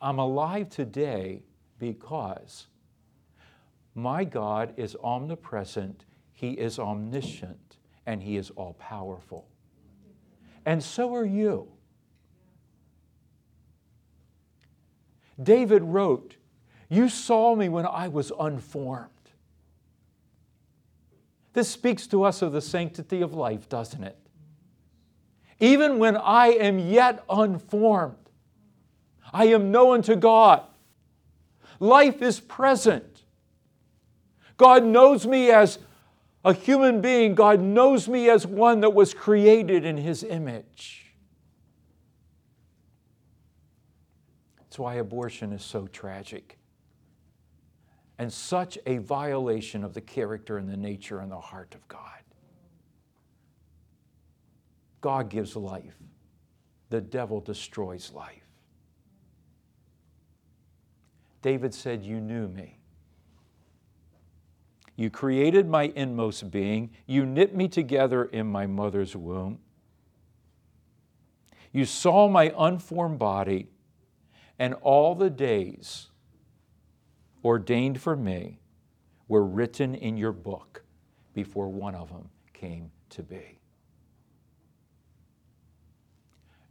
I'm 0.01 0.19
alive 0.19 0.69
today 0.69 1.43
because 1.79 2.67
my 3.95 4.25
God 4.25 4.75
is 4.77 4.97
omnipresent, 5.03 6.05
He 6.33 6.53
is 6.53 6.79
omniscient, 6.79 7.79
and 8.07 8.23
He 8.23 8.37
is 8.37 8.51
all 8.51 8.75
powerful 8.75 9.50
and 10.71 10.85
so 10.85 11.17
are 11.17 11.25
you. 11.25 11.67
David 15.43 15.83
wrote, 15.83 16.37
You 16.89 17.09
saw 17.09 17.57
me 17.57 17.69
when 17.69 17.85
I 17.85 18.07
was 18.07 18.31
unformed. 18.39 19.11
This 21.55 21.69
speaks 21.69 22.07
to 22.07 22.23
us 22.23 22.41
of 22.41 22.53
the 22.53 22.61
sanctity 22.61 23.21
of 23.21 23.35
life, 23.35 23.69
doesn't 23.69 24.05
it? 24.05 24.17
Even 25.59 25.99
when 25.99 26.17
I 26.17 26.51
am 26.51 26.79
yet 26.79 27.25
unformed, 27.29 28.31
I 29.33 29.47
am 29.47 29.73
known 29.73 30.03
to 30.03 30.15
God. 30.15 30.63
Life 31.81 32.23
is 32.23 32.39
present. 32.39 33.23
God 34.57 34.85
knows 34.85 35.27
me 35.27 35.51
as 35.51 35.81
a 36.45 36.55
human 36.55 37.01
being, 37.01 37.35
God 37.35 37.61
knows 37.61 38.09
me 38.09 38.31
as 38.31 38.47
one 38.47 38.81
that 38.81 38.91
was 38.91 39.13
created 39.13 39.85
in 39.85 39.97
His 39.97 40.23
image. 40.25 41.15
That's 44.59 44.79
why 44.79 44.95
abortion 44.95 45.53
is 45.53 45.63
so 45.63 45.87
tragic 45.89 46.59
and 48.19 48.33
such 48.33 48.79
a 48.87 48.99
violation 48.99 49.83
of 49.83 49.95
the 49.95 50.01
character 50.01 50.59
and 50.59 50.69
the 50.69 50.77
nature 50.77 51.21
and 51.21 51.33
the 51.33 51.41
heart 51.41 51.75
of 51.75 51.87
God. 51.89 52.23
God 55.01 55.31
gives 55.31 55.57
life, 55.57 55.97
the 56.91 57.01
devil 57.01 57.41
destroys 57.41 58.13
life. 58.13 58.47
David 61.43 61.73
said, 61.73 62.03
You 62.03 62.21
knew 62.21 62.49
me. 62.49 62.80
You 65.01 65.09
created 65.09 65.67
my 65.67 65.85
inmost 65.97 66.51
being. 66.51 66.91
You 67.07 67.25
knit 67.25 67.57
me 67.57 67.69
together 67.69 68.27
in 68.27 68.47
my 68.47 68.67
mother's 68.67 69.17
womb. 69.17 69.61
You 71.73 71.87
saw 71.87 72.29
my 72.29 72.53
unformed 72.55 73.19
body, 73.19 73.69
and 74.59 74.75
all 74.83 75.15
the 75.15 75.31
days 75.31 76.09
ordained 77.43 77.99
for 77.99 78.15
me 78.15 78.61
were 79.27 79.43
written 79.43 79.95
in 79.95 80.19
your 80.19 80.33
book 80.33 80.83
before 81.33 81.71
one 81.71 81.95
of 81.95 82.11
them 82.11 82.29
came 82.53 82.91
to 83.09 83.23
be. 83.23 83.59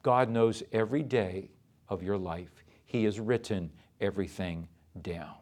God 0.04 0.30
knows 0.30 0.62
every 0.72 1.02
day 1.02 1.50
of 1.88 2.04
your 2.04 2.20
life. 2.20 2.64
He 2.86 3.06
has 3.06 3.20
written 3.20 3.72
everything 4.00 4.68
down 5.02 5.34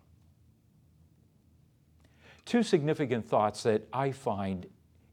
two 2.48 2.64
significant 2.64 3.28
thoughts 3.28 3.64
that 3.64 3.86
I 3.92 4.12
find 4.12 4.66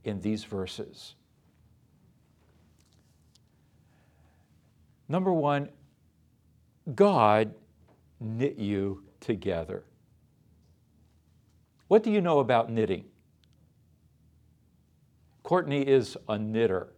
in 0.04 0.20
these 0.20 0.44
verses. 0.44 1.16
Number 5.08 5.32
one, 5.32 5.68
God 6.94 7.52
knit 8.20 8.56
you 8.56 9.02
together. 9.20 9.84
What 11.88 12.02
do 12.02 12.10
you 12.10 12.20
know 12.20 12.38
about 12.38 12.70
knitting? 12.70 13.04
Courtney 15.42 15.82
is 15.82 16.16
a 16.28 16.38
knitter, 16.38 16.88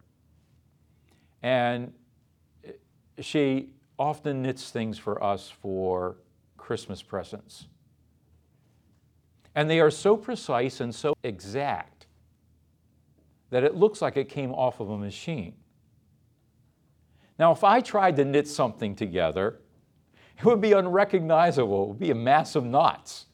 and 1.41 1.91
she 3.19 3.69
often 3.99 4.43
knits 4.43 4.69
things 4.69 4.97
for 4.97 5.21
us 5.21 5.49
for 5.49 6.17
Christmas 6.57 7.01
presents. 7.01 7.67
And 9.57 9.67
they 9.67 9.79
are 9.79 9.89
so 9.89 10.15
precise 10.15 10.81
and 10.81 10.93
so 10.93 11.17
exact 11.23 12.05
that 13.49 13.63
it 13.63 13.73
looks 13.73 14.03
like 14.03 14.15
it 14.15 14.29
came 14.29 14.51
off 14.51 14.79
of 14.79 14.91
a 14.91 14.97
machine. 14.99 15.55
Now, 17.39 17.53
if 17.53 17.63
I 17.63 17.81
tried 17.81 18.17
to 18.17 18.25
knit 18.25 18.47
something 18.47 18.95
together, 18.95 19.59
it 20.37 20.45
would 20.45 20.61
be 20.61 20.73
unrecognizable. 20.73 21.85
It 21.85 21.87
would 21.87 21.99
be 21.99 22.11
a 22.11 22.15
mass 22.15 22.55
of 22.55 22.65
knots. 22.65 23.25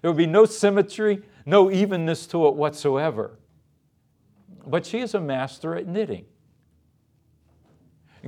There 0.00 0.10
would 0.10 0.16
be 0.16 0.24
no 0.24 0.46
symmetry, 0.46 1.22
no 1.44 1.70
evenness 1.70 2.26
to 2.28 2.46
it 2.48 2.54
whatsoever. 2.54 3.38
But 4.66 4.86
she 4.86 5.00
is 5.00 5.12
a 5.12 5.20
master 5.20 5.76
at 5.76 5.86
knitting. 5.86 6.24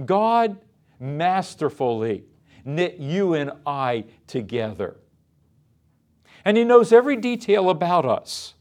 God 0.04 0.58
masterfully 0.98 2.24
knit 2.66 2.98
you 2.98 3.32
and 3.32 3.52
I 3.64 4.04
together. 4.26 4.98
And 6.44 6.56
He 6.56 6.64
knows 6.64 6.92
every 6.92 7.16
detail 7.16 7.70
about 7.70 8.04
us. 8.04 8.54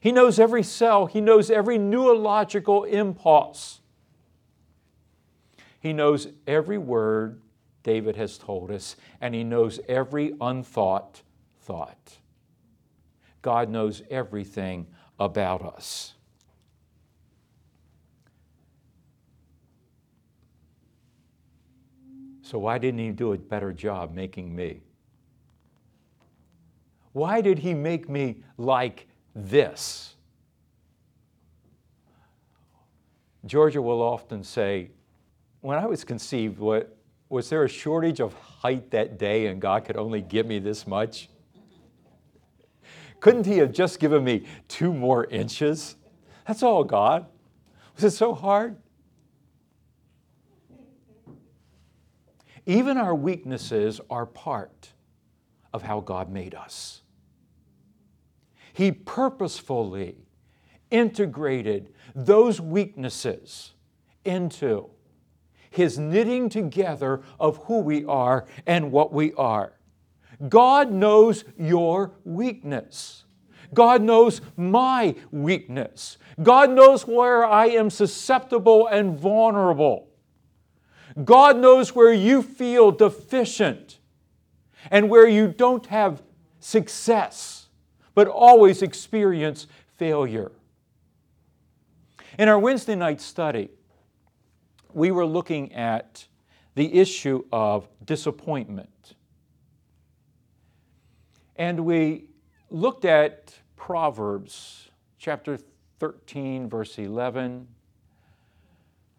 He 0.00 0.12
knows 0.12 0.38
every 0.38 0.62
cell, 0.62 1.06
He 1.06 1.20
knows 1.20 1.50
every 1.50 1.78
neurological 1.78 2.84
impulse. 2.84 3.80
He 5.80 5.92
knows 5.92 6.28
every 6.46 6.78
word 6.78 7.40
David 7.82 8.16
has 8.16 8.38
told 8.38 8.70
us, 8.70 8.96
and 9.20 9.34
He 9.34 9.44
knows 9.44 9.78
every 9.88 10.34
unthought 10.40 11.22
thought. 11.60 12.18
God 13.42 13.68
knows 13.68 14.02
everything 14.10 14.86
about 15.18 15.62
us. 15.62 16.14
So, 22.42 22.58
why 22.58 22.78
didn't 22.78 23.00
He 23.00 23.10
do 23.10 23.32
a 23.32 23.38
better 23.38 23.72
job 23.72 24.14
making 24.14 24.54
me? 24.54 24.82
Why 27.16 27.40
did 27.40 27.60
He 27.60 27.72
make 27.72 28.10
me 28.10 28.42
like 28.58 29.06
this? 29.34 30.16
Georgia 33.46 33.80
will 33.80 34.02
often 34.02 34.44
say, 34.44 34.90
When 35.62 35.78
I 35.78 35.86
was 35.86 36.04
conceived, 36.04 36.58
what, 36.58 36.94
was 37.30 37.48
there 37.48 37.64
a 37.64 37.70
shortage 37.70 38.20
of 38.20 38.34
height 38.34 38.90
that 38.90 39.18
day 39.18 39.46
and 39.46 39.62
God 39.62 39.86
could 39.86 39.96
only 39.96 40.20
give 40.20 40.44
me 40.44 40.58
this 40.58 40.86
much? 40.86 41.30
Couldn't 43.20 43.46
He 43.46 43.56
have 43.56 43.72
just 43.72 43.98
given 43.98 44.22
me 44.22 44.44
two 44.68 44.92
more 44.92 45.24
inches? 45.24 45.96
That's 46.46 46.62
all, 46.62 46.84
God. 46.84 47.24
Was 47.94 48.04
it 48.04 48.10
so 48.10 48.34
hard? 48.34 48.76
Even 52.66 52.98
our 52.98 53.14
weaknesses 53.14 54.02
are 54.10 54.26
part 54.26 54.90
of 55.72 55.80
how 55.80 56.00
God 56.00 56.30
made 56.30 56.54
us. 56.54 57.00
He 58.76 58.92
purposefully 58.92 60.16
integrated 60.90 61.94
those 62.14 62.60
weaknesses 62.60 63.72
into 64.22 64.90
His 65.70 65.98
knitting 65.98 66.50
together 66.50 67.22
of 67.40 67.56
who 67.64 67.80
we 67.80 68.04
are 68.04 68.44
and 68.66 68.92
what 68.92 69.14
we 69.14 69.32
are. 69.32 69.72
God 70.50 70.92
knows 70.92 71.44
your 71.58 72.12
weakness. 72.24 73.24
God 73.72 74.02
knows 74.02 74.42
my 74.58 75.14
weakness. 75.30 76.18
God 76.42 76.70
knows 76.70 77.06
where 77.06 77.46
I 77.46 77.68
am 77.68 77.88
susceptible 77.88 78.88
and 78.88 79.18
vulnerable. 79.18 80.06
God 81.24 81.56
knows 81.56 81.94
where 81.94 82.12
you 82.12 82.42
feel 82.42 82.90
deficient 82.90 84.00
and 84.90 85.08
where 85.08 85.26
you 85.26 85.48
don't 85.48 85.86
have 85.86 86.22
success, 86.60 87.55
but 88.16 88.26
always 88.26 88.80
experience 88.80 89.66
failure. 89.98 90.50
In 92.38 92.48
our 92.48 92.58
Wednesday 92.58 92.96
night 92.96 93.20
study, 93.20 93.68
we 94.94 95.10
were 95.10 95.26
looking 95.26 95.70
at 95.74 96.26
the 96.74 96.94
issue 96.94 97.44
of 97.52 97.86
disappointment. 98.06 99.14
And 101.56 101.80
we 101.80 102.24
looked 102.70 103.04
at 103.04 103.54
Proverbs 103.76 104.88
chapter 105.18 105.58
13, 105.98 106.70
verse 106.70 106.98
11. 106.98 107.68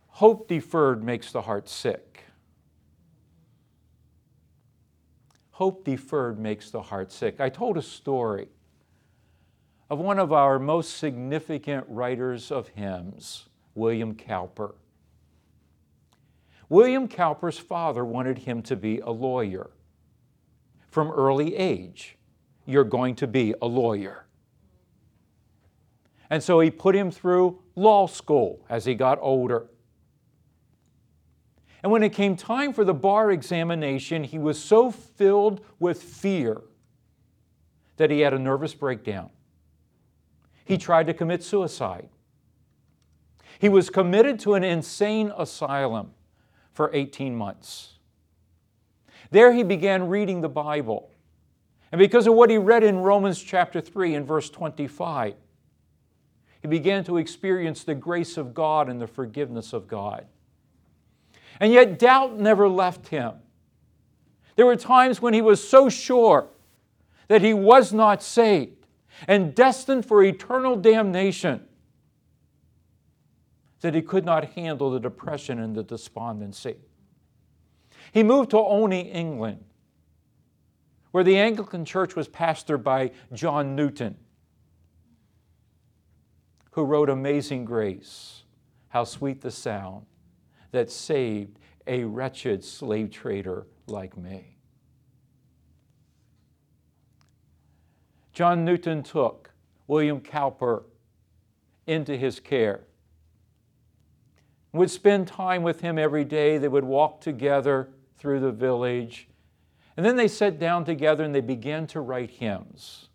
Hope 0.07 0.47
deferred 0.47 1.03
makes 1.03 1.31
the 1.31 1.43
heart 1.43 1.69
sick. 1.69 2.23
Hope 5.51 5.85
deferred 5.85 6.39
makes 6.39 6.71
the 6.71 6.81
heart 6.81 7.11
sick. 7.11 7.39
I 7.39 7.49
told 7.49 7.77
a 7.77 7.81
story 7.83 8.47
of 9.89 9.99
one 9.99 10.19
of 10.19 10.33
our 10.33 10.59
most 10.59 10.97
significant 10.97 11.85
writers 11.87 12.51
of 12.51 12.67
hymns, 12.69 13.45
William 13.75 14.15
Cowper. 14.15 14.75
William 16.69 17.07
Cowper's 17.07 17.57
father 17.57 18.03
wanted 18.03 18.39
him 18.39 18.61
to 18.63 18.75
be 18.75 18.99
a 18.99 19.09
lawyer. 19.09 19.69
From 20.89 21.09
early 21.11 21.55
age, 21.55 22.17
you're 22.65 22.83
going 22.83 23.15
to 23.15 23.27
be 23.27 23.53
a 23.61 23.67
lawyer. 23.67 24.25
And 26.29 26.43
so 26.43 26.59
he 26.59 26.69
put 26.69 26.93
him 26.93 27.09
through 27.09 27.61
law 27.75 28.07
school 28.07 28.65
as 28.69 28.83
he 28.83 28.95
got 28.95 29.17
older. 29.21 29.67
And 31.81 31.91
when 31.91 32.03
it 32.03 32.09
came 32.09 32.35
time 32.35 32.73
for 32.73 32.83
the 32.83 32.93
bar 32.93 33.31
examination, 33.31 34.25
he 34.25 34.37
was 34.37 34.61
so 34.61 34.91
filled 34.91 35.61
with 35.79 36.03
fear 36.03 36.61
that 37.95 38.11
he 38.11 38.19
had 38.19 38.33
a 38.33 38.39
nervous 38.39 38.73
breakdown. 38.73 39.29
He 40.67 40.77
tried 40.77 41.07
to 41.07 41.13
commit 41.13 41.43
suicide. 41.43 42.09
He 43.57 43.69
was 43.69 43.89
committed 43.89 44.37
to 44.41 44.55
an 44.55 44.65
insane 44.65 45.31
asylum 45.37 46.11
for 46.73 46.91
18 46.93 47.33
months. 47.33 47.93
There 49.31 49.53
he 49.53 49.63
began 49.63 50.09
reading 50.09 50.41
the 50.41 50.49
Bible. 50.49 51.09
And 51.93 51.99
because 51.99 52.27
of 52.27 52.33
what 52.33 52.49
he 52.49 52.57
read 52.57 52.83
in 52.83 52.97
Romans 52.97 53.41
chapter 53.41 53.79
3 53.79 54.15
and 54.15 54.27
verse 54.27 54.49
25, 54.49 55.35
he 56.61 56.67
began 56.67 57.05
to 57.05 57.15
experience 57.15 57.85
the 57.85 57.95
grace 57.95 58.35
of 58.35 58.53
God 58.53 58.89
and 58.89 59.01
the 59.01 59.07
forgiveness 59.07 59.71
of 59.71 59.87
God. 59.87 60.25
And 61.61 61.71
yet, 61.71 61.97
doubt 61.97 62.37
never 62.37 62.67
left 62.67 63.07
him. 63.07 63.35
There 64.57 64.65
were 64.65 64.75
times 64.75 65.21
when 65.21 65.33
he 65.33 65.41
was 65.41 65.65
so 65.65 65.87
sure 65.87 66.49
that 67.29 67.41
he 67.41 67.53
was 67.53 67.93
not 67.93 68.21
saved 68.21 68.76
and 69.27 69.55
destined 69.55 70.05
for 70.05 70.23
eternal 70.23 70.75
damnation 70.75 71.65
that 73.81 73.93
he 73.93 74.01
could 74.01 74.25
not 74.25 74.51
handle 74.51 74.91
the 74.91 74.99
depression 74.99 75.59
and 75.59 75.75
the 75.75 75.83
despondency. 75.83 76.75
He 78.11 78.23
moved 78.23 78.51
to 78.51 78.57
Olney, 78.57 79.11
England, 79.11 79.63
where 81.11 81.23
the 81.23 81.37
Anglican 81.37 81.85
Church 81.85 82.15
was 82.15 82.27
pastored 82.27 82.83
by 82.83 83.11
John 83.33 83.75
Newton, 83.75 84.17
who 86.71 86.83
wrote 86.83 87.09
Amazing 87.09 87.65
Grace, 87.65 88.43
How 88.89 89.03
Sweet 89.03 89.41
the 89.41 89.51
Sound 89.51 90.05
that 90.71 90.91
saved 90.91 91.59
a 91.85 92.03
wretched 92.03 92.63
slave 92.63 93.11
trader 93.11 93.67
like 93.87 94.17
me. 94.17 94.56
John 98.37 98.63
Newton 98.63 99.01
took 99.01 99.49
William 99.87 100.21
Cowper 100.21 100.83
into 101.87 102.15
his 102.15 102.39
care. 102.39 102.81
Would 104.73 104.91
spend 104.91 105.27
time 105.27 105.63
with 105.63 105.81
him 105.81 105.97
every 105.97 106.23
day. 106.23 106.59
They 106.59 106.67
would 106.67 106.83
walk 106.83 107.19
together 107.19 107.89
through 108.19 108.41
the 108.41 108.51
village. 108.51 109.27
And 109.95 110.05
then 110.05 110.17
they 110.17 110.27
sat 110.27 110.59
down 110.59 110.85
together 110.85 111.23
and 111.23 111.33
they 111.33 111.41
began 111.41 111.87
to 111.87 111.99
write 111.99 112.29
hymns. 112.29 113.09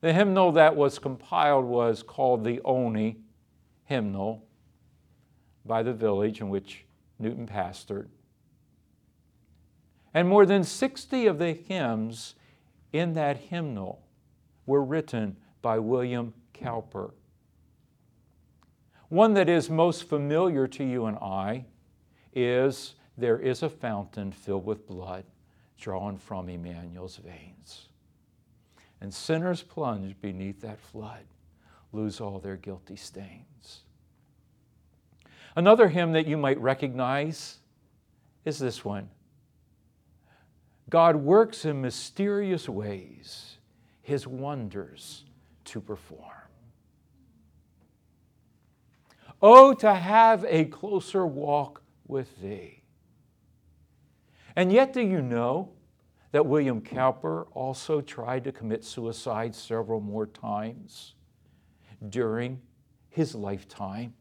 The 0.00 0.14
hymnal 0.14 0.50
that 0.52 0.74
was 0.74 0.98
compiled 0.98 1.66
was 1.66 2.02
called 2.02 2.44
the 2.44 2.62
Olney 2.62 3.18
Hymnal 3.84 4.46
by 5.66 5.82
the 5.82 5.92
village 5.92 6.40
in 6.40 6.48
which 6.48 6.86
Newton 7.18 7.46
pastored. 7.46 8.08
And 10.14 10.26
more 10.26 10.46
than 10.46 10.64
60 10.64 11.26
of 11.26 11.38
the 11.38 11.52
hymns 11.52 12.34
in 12.92 13.14
that 13.14 13.36
hymnal 13.36 14.02
were 14.66 14.82
written 14.82 15.36
by 15.62 15.78
William 15.78 16.34
Cowper. 16.54 17.12
One 19.08 19.34
that 19.34 19.48
is 19.48 19.70
most 19.70 20.04
familiar 20.04 20.66
to 20.68 20.84
you 20.84 21.06
and 21.06 21.16
I 21.16 21.64
is 22.34 22.94
There 23.16 23.38
is 23.38 23.62
a 23.62 23.68
fountain 23.68 24.30
filled 24.30 24.64
with 24.64 24.86
blood 24.86 25.24
drawn 25.78 26.18
from 26.18 26.48
Emmanuel's 26.48 27.16
veins. 27.16 27.88
And 29.00 29.12
sinners 29.12 29.62
plunged 29.62 30.20
beneath 30.20 30.60
that 30.60 30.80
flood 30.80 31.24
lose 31.92 32.20
all 32.20 32.38
their 32.38 32.56
guilty 32.56 32.96
stains. 32.96 33.82
Another 35.56 35.88
hymn 35.88 36.12
that 36.12 36.26
you 36.26 36.36
might 36.36 36.60
recognize 36.60 37.58
is 38.44 38.58
this 38.58 38.84
one 38.84 39.08
God 40.90 41.16
works 41.16 41.64
in 41.64 41.80
mysterious 41.80 42.68
ways 42.68 43.58
his 44.00 44.26
wonders 44.26 45.24
to 45.66 45.80
perform. 45.80 46.22
Oh, 49.40 49.74
to 49.74 49.94
have 49.94 50.44
a 50.48 50.64
closer 50.64 51.26
walk 51.26 51.82
with 52.06 52.40
thee. 52.40 52.82
And 54.56 54.72
yet, 54.72 54.92
do 54.92 55.00
you 55.00 55.22
know 55.22 55.70
that 56.32 56.44
William 56.44 56.80
Cowper 56.80 57.46
also 57.52 58.00
tried 58.00 58.44
to 58.44 58.52
commit 58.52 58.84
suicide 58.84 59.54
several 59.54 60.00
more 60.00 60.26
times 60.26 61.14
during 62.08 62.60
his 63.08 63.34
lifetime? 63.34 64.14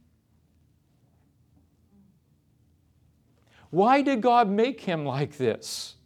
Why 3.69 4.01
did 4.01 4.21
God 4.21 4.49
make 4.49 4.81
him 4.81 5.05
like 5.05 5.37
this? 5.37 5.96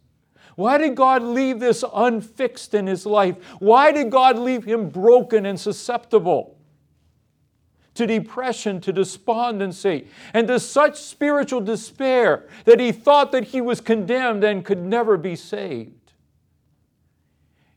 Why 0.56 0.78
did 0.78 0.94
God 0.94 1.22
leave 1.22 1.60
this 1.60 1.84
unfixed 1.94 2.74
in 2.74 2.86
his 2.86 3.06
life? 3.06 3.36
Why 3.58 3.92
did 3.92 4.10
God 4.10 4.38
leave 4.38 4.64
him 4.64 4.90
broken 4.90 5.46
and 5.46 5.58
susceptible 5.58 6.58
to 7.94 8.06
depression, 8.06 8.80
to 8.80 8.92
despondency, 8.92 10.06
and 10.32 10.48
to 10.48 10.58
such 10.58 10.98
spiritual 11.00 11.60
despair 11.60 12.48
that 12.64 12.80
he 12.80 12.92
thought 12.92 13.32
that 13.32 13.44
he 13.44 13.60
was 13.60 13.80
condemned 13.80 14.44
and 14.44 14.64
could 14.64 14.82
never 14.82 15.16
be 15.16 15.36
saved. 15.36 16.12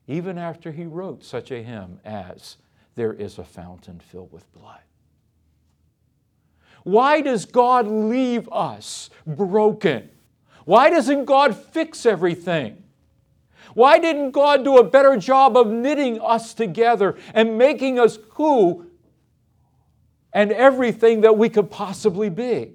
Even 0.08 0.38
after 0.38 0.72
he 0.72 0.86
wrote 0.86 1.24
such 1.24 1.52
a 1.52 1.62
hymn 1.64 2.00
as, 2.06 2.58
There 2.96 3.14
is 3.14 3.40
a 3.40 3.44
fountain 3.44 4.00
filled 4.00 4.32
with 4.32 4.52
blood. 4.54 4.80
Why 6.84 7.22
does 7.22 7.46
God 7.46 7.88
leave 7.88 8.48
us 8.52 9.10
broken? 9.26 10.10
Why 10.66 10.90
doesn't 10.90 11.26
God 11.26 11.56
fix 11.56 12.06
everything? 12.06 12.84
Why 13.74 14.00
didn't 14.00 14.32
God 14.32 14.64
do 14.64 14.78
a 14.78 14.84
better 14.84 15.16
job 15.18 15.56
of 15.56 15.68
knitting 15.68 16.20
us 16.22 16.54
together 16.54 17.18
and 17.34 17.58
making 17.58 18.00
us 18.00 18.18
who 18.32 18.88
and 20.34 20.52
everything 20.52 21.22
that 21.22 21.38
we 21.38 21.50
could 21.50 21.70
possibly 21.70 22.30
be? 22.30 22.74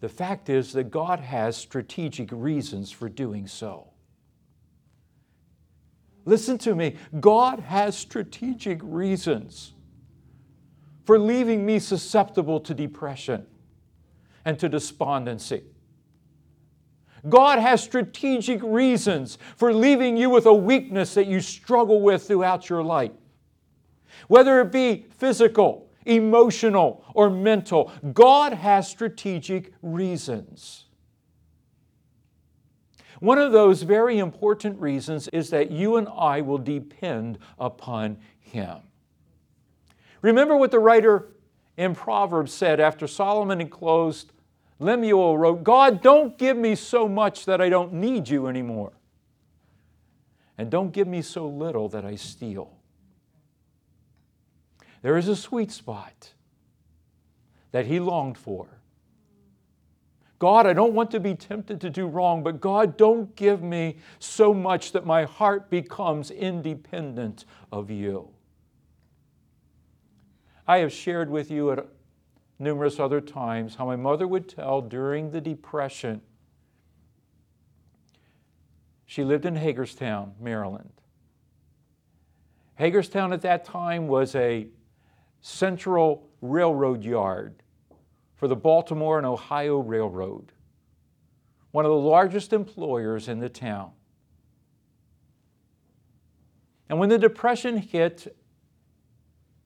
The 0.00 0.08
fact 0.08 0.48
is 0.48 0.72
that 0.74 0.90
God 0.90 1.20
has 1.20 1.56
strategic 1.56 2.28
reasons 2.30 2.90
for 2.90 3.08
doing 3.08 3.46
so. 3.46 3.88
Listen 6.24 6.58
to 6.58 6.74
me. 6.74 6.96
God 7.20 7.60
has 7.60 7.96
strategic 7.96 8.80
reasons 8.82 9.72
for 11.04 11.18
leaving 11.18 11.64
me 11.64 11.78
susceptible 11.78 12.60
to 12.60 12.74
depression 12.74 13.46
and 14.48 14.58
to 14.58 14.66
despondency. 14.66 15.62
God 17.28 17.58
has 17.58 17.82
strategic 17.82 18.62
reasons 18.62 19.36
for 19.56 19.74
leaving 19.74 20.16
you 20.16 20.30
with 20.30 20.46
a 20.46 20.54
weakness 20.54 21.12
that 21.12 21.26
you 21.26 21.42
struggle 21.42 22.00
with 22.00 22.26
throughout 22.26 22.70
your 22.70 22.82
life. 22.82 23.10
Whether 24.26 24.62
it 24.62 24.72
be 24.72 25.04
physical, 25.10 25.90
emotional, 26.06 27.04
or 27.12 27.28
mental, 27.28 27.92
God 28.14 28.54
has 28.54 28.88
strategic 28.88 29.74
reasons. 29.82 30.86
One 33.20 33.36
of 33.36 33.52
those 33.52 33.82
very 33.82 34.18
important 34.18 34.80
reasons 34.80 35.28
is 35.28 35.50
that 35.50 35.70
you 35.70 35.96
and 35.96 36.08
I 36.08 36.40
will 36.40 36.56
depend 36.56 37.38
upon 37.58 38.16
Him. 38.40 38.78
Remember 40.22 40.56
what 40.56 40.70
the 40.70 40.78
writer 40.78 41.34
in 41.76 41.94
Proverbs 41.94 42.54
said 42.54 42.80
after 42.80 43.06
Solomon 43.06 43.60
enclosed 43.60 44.32
Lemuel 44.78 45.36
wrote, 45.36 45.64
God, 45.64 46.02
don't 46.02 46.38
give 46.38 46.56
me 46.56 46.74
so 46.74 47.08
much 47.08 47.46
that 47.46 47.60
I 47.60 47.68
don't 47.68 47.94
need 47.94 48.28
you 48.28 48.46
anymore. 48.46 48.92
And 50.56 50.70
don't 50.70 50.92
give 50.92 51.08
me 51.08 51.22
so 51.22 51.48
little 51.48 51.88
that 51.90 52.04
I 52.04 52.16
steal. 52.16 52.76
There 55.02 55.16
is 55.16 55.28
a 55.28 55.36
sweet 55.36 55.70
spot 55.70 56.32
that 57.70 57.86
he 57.86 58.00
longed 58.00 58.38
for. 58.38 58.66
God, 60.38 60.66
I 60.66 60.72
don't 60.72 60.94
want 60.94 61.10
to 61.12 61.20
be 61.20 61.34
tempted 61.34 61.80
to 61.80 61.90
do 61.90 62.06
wrong, 62.06 62.44
but 62.44 62.60
God, 62.60 62.96
don't 62.96 63.34
give 63.34 63.62
me 63.62 63.98
so 64.20 64.54
much 64.54 64.92
that 64.92 65.04
my 65.04 65.24
heart 65.24 65.68
becomes 65.68 66.30
independent 66.30 67.44
of 67.72 67.90
you. 67.90 68.28
I 70.66 70.78
have 70.78 70.92
shared 70.92 71.28
with 71.28 71.50
you 71.50 71.72
at 71.72 71.84
numerous 72.58 72.98
other 72.98 73.20
times 73.20 73.76
how 73.76 73.86
my 73.86 73.96
mother 73.96 74.26
would 74.26 74.48
tell 74.48 74.80
during 74.80 75.30
the 75.30 75.40
Depression. 75.40 76.20
She 79.06 79.24
lived 79.24 79.46
in 79.46 79.56
Hagerstown, 79.56 80.34
Maryland. 80.40 80.92
Hagerstown 82.74 83.32
at 83.32 83.42
that 83.42 83.64
time 83.64 84.06
was 84.06 84.34
a 84.34 84.68
central 85.40 86.28
railroad 86.40 87.04
yard 87.04 87.62
for 88.36 88.48
the 88.48 88.56
Baltimore 88.56 89.18
and 89.18 89.26
Ohio 89.26 89.78
Railroad, 89.78 90.52
one 91.70 91.84
of 91.84 91.90
the 91.90 91.96
largest 91.96 92.52
employers 92.52 93.28
in 93.28 93.40
the 93.40 93.48
town. 93.48 93.90
And 96.88 96.98
when 96.98 97.08
the 97.08 97.18
Depression 97.18 97.78
hit 97.78 98.36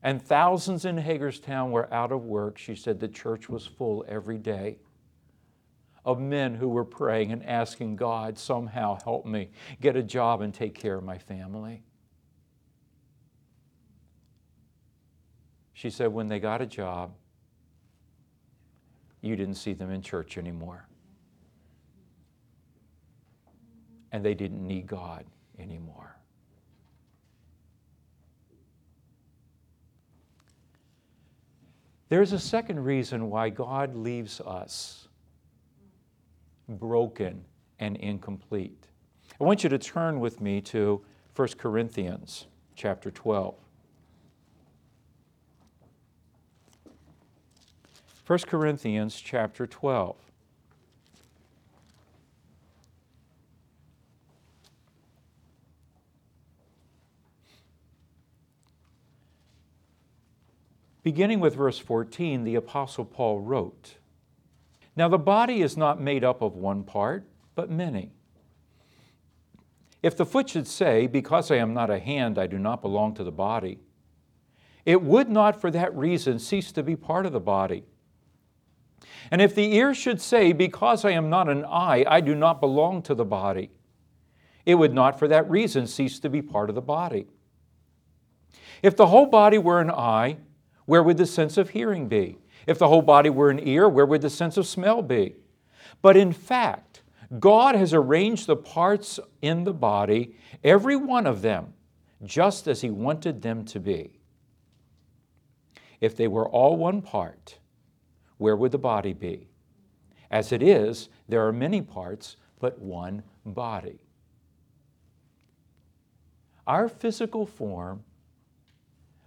and 0.03 0.21
thousands 0.21 0.85
in 0.85 0.99
Hagerstown 0.99 1.71
were 1.71 1.93
out 1.93 2.13
of 2.13 2.25
work. 2.25 2.59
She 2.59 2.75
said 2.75 2.99
the 2.99 3.09
church 3.09 3.49
was 3.49 3.67
full 3.67 4.05
every 4.09 4.39
day 4.39 4.79
of 6.05 6.21
men 6.21 6.55
who 6.55 6.69
were 6.69 6.85
praying 6.85 7.31
and 7.31 7.45
asking 7.45 7.97
God, 7.97 8.37
somehow 8.37 8.99
help 9.05 9.25
me 9.25 9.51
get 9.81 9.95
a 9.95 10.03
job 10.03 10.41
and 10.41 10.53
take 10.53 10.75
care 10.75 10.97
of 10.97 11.05
my 11.05 11.19
family. 11.19 11.83
She 15.75 15.91
said, 15.91 16.13
when 16.13 16.29
they 16.29 16.41
got 16.41 16.61
a 16.61 16.67
job, 16.67 17.13
you 19.21 19.37
didn't 19.37 19.55
see 19.55 19.73
them 19.73 19.91
in 19.91 20.03
church 20.03 20.37
anymore. 20.37 20.87
And 24.11 24.25
they 24.25 24.35
didn't 24.35 24.67
need 24.67 24.87
God 24.87 25.25
anymore. 25.59 26.12
There's 32.13 32.35
a 32.35 32.39
second 32.39 32.85
reason 32.85 33.31
why 33.31 33.49
God 33.49 33.97
leaves 33.97 34.43
us 34.43 35.09
broken 36.69 37.43
and 37.79 37.97
incomplete. 37.97 38.87
I 39.41 39.45
want 39.45 39.65
you 39.65 39.71
to 39.71 39.79
turn 39.79 40.21
with 40.21 40.39
me 40.39 40.61
to 40.61 41.03
1 41.35 41.49
Corinthians 41.57 42.49
chapter 42.77 43.11
12. 43.11 43.55
1 48.27 48.39
Corinthians 48.41 49.19
chapter 49.19 49.67
12. 49.67 50.15
Beginning 61.03 61.41
with 61.41 61.57
verse 61.57 61.79
14, 61.79 62.45
the 62.45 62.55
Apostle 62.55 63.05
Paul 63.05 63.41
wrote 63.41 63.97
Now 64.95 65.09
the 65.09 65.19
body 65.19 65.61
is 65.61 65.77
not 65.77 66.01
made 66.01 66.23
up 66.23 66.43
of 66.43 66.55
one 66.55 66.85
part, 66.85 67.25
but 67.55 67.71
many. 67.71 68.13
If 70.03 70.17
the 70.17 70.27
foot 70.27 70.51
should 70.51 70.69
say, 70.69 71.07
Because 71.07 71.51
I 71.51 71.57
am 71.57 71.75
not 71.75 71.91
a 71.91 71.99
hand, 71.99 72.39
I 72.39 72.47
do 72.47 72.59
not 72.59 72.83
belong 72.83 73.15
to 73.15 73.25
the 73.25 73.33
body, 73.33 73.79
it 74.85 75.03
would 75.03 75.29
not 75.29 75.61
for 75.61 75.71
that 75.71 75.97
reason 75.97 76.39
cease 76.39 76.73
to 76.73 76.83
be 76.83 76.97
part 76.97 77.27
of 77.27 77.33
the 77.33 77.41
body. 77.41 77.85
And 79.31 79.41
if 79.41 79.55
the 79.55 79.75
ear 79.75 79.95
should 79.95 80.21
say, 80.21 80.53
Because 80.53 81.05
I 81.05 81.11
am 81.11 81.29
not 81.29 81.49
an 81.49 81.65
eye, 81.65 82.05
I 82.07 82.21
do 82.21 82.35
not 82.37 82.61
belong 82.61 83.03
to 83.03 83.15
the 83.15 83.25
body, 83.25 83.71
it 84.65 84.77
would 84.77 84.95
not 84.95 85.19
for 85.19 85.27
that 85.27 85.51
reason 85.51 85.89
cease 85.89 86.21
to 86.21 86.31
be 86.31 86.43
part 86.43 86.69
of 86.69 86.77
the 86.77 86.81
body. 86.81 87.27
If 88.83 88.97
the 88.97 89.07
whole 89.07 89.27
body 89.27 89.59
were 89.59 89.81
an 89.81 89.91
eye, 89.91 90.37
where 90.87 91.03
would 91.03 91.17
the 91.17 91.27
sense 91.27 91.57
of 91.57 91.71
hearing 91.71 92.09
be? 92.09 92.39
If 92.67 92.79
the 92.79 92.89
whole 92.89 93.03
body 93.03 93.31
were 93.31 93.51
an 93.51 93.67
ear, 93.67 93.89
where 93.89 94.07
would 94.07 94.23
the 94.23 94.31
sense 94.31 94.57
of 94.57 94.67
smell 94.67 95.03
be? 95.03 95.37
But 96.01 96.17
in 96.17 96.33
fact, 96.33 97.03
God 97.39 97.75
has 97.75 97.95
arranged 97.95 98.47
the 98.47 98.57
parts 98.57 99.19
in 99.41 99.65
the 99.65 99.73
body, 99.73 100.37
every 100.63 100.97
one 100.97 101.27
of 101.27 101.43
them, 101.43 101.73
just 102.25 102.69
as 102.69 102.81
He 102.81 102.91
wanted 102.91 103.43
them 103.43 103.65
to 103.67 103.81
be. 103.81 104.21
If 106.01 106.17
they 106.17 106.29
were 106.29 106.49
all 106.49 106.77
one 106.77 107.01
part, 107.01 107.59
where 108.39 108.57
would 108.57 108.73
the 108.73 108.79
body 108.79 109.13
be? 109.13 109.49
As 110.31 110.53
it 110.53 110.63
is, 110.63 111.09
there 111.29 111.47
are 111.47 111.53
many 111.53 111.81
parts, 111.81 112.37
but 112.59 112.79
one 112.81 113.23
body. 113.47 114.01
Our 116.67 116.89
physical 116.89 117.47
form 117.47 118.03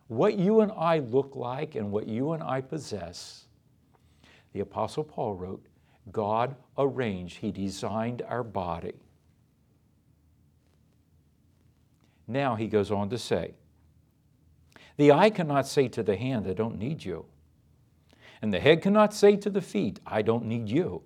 what 0.08 0.38
you 0.38 0.62
and 0.62 0.72
I 0.72 1.00
look 1.00 1.36
like 1.36 1.76
and 1.76 1.92
what 1.92 2.08
you 2.08 2.34
and 2.34 2.44
I 2.44 2.62
possess, 2.62 3.46
the 4.54 4.60
Apostle 4.60 5.04
Paul 5.04 5.34
wrote, 5.34 5.66
God 6.12 6.56
arranged, 6.78 7.38
He 7.38 7.52
designed 7.52 8.22
our 8.28 8.44
body. 8.44 8.94
Now 12.28 12.56
he 12.56 12.68
goes 12.68 12.92
on 12.92 13.10
to 13.10 13.18
say, 13.18 13.54
The 14.98 15.12
eye 15.12 15.30
cannot 15.30 15.68
say 15.68 15.88
to 15.90 16.04
the 16.04 16.16
hand, 16.16 16.48
I 16.48 16.54
don't 16.54 16.80
need 16.80 17.04
you. 17.04 17.26
And 18.42 18.54
the 18.54 18.60
head 18.60 18.82
cannot 18.82 19.14
say 19.14 19.36
to 19.38 19.50
the 19.50 19.62
feet, 19.62 20.00
I 20.06 20.22
don't 20.22 20.46
need 20.46 20.70
you. 20.70 21.02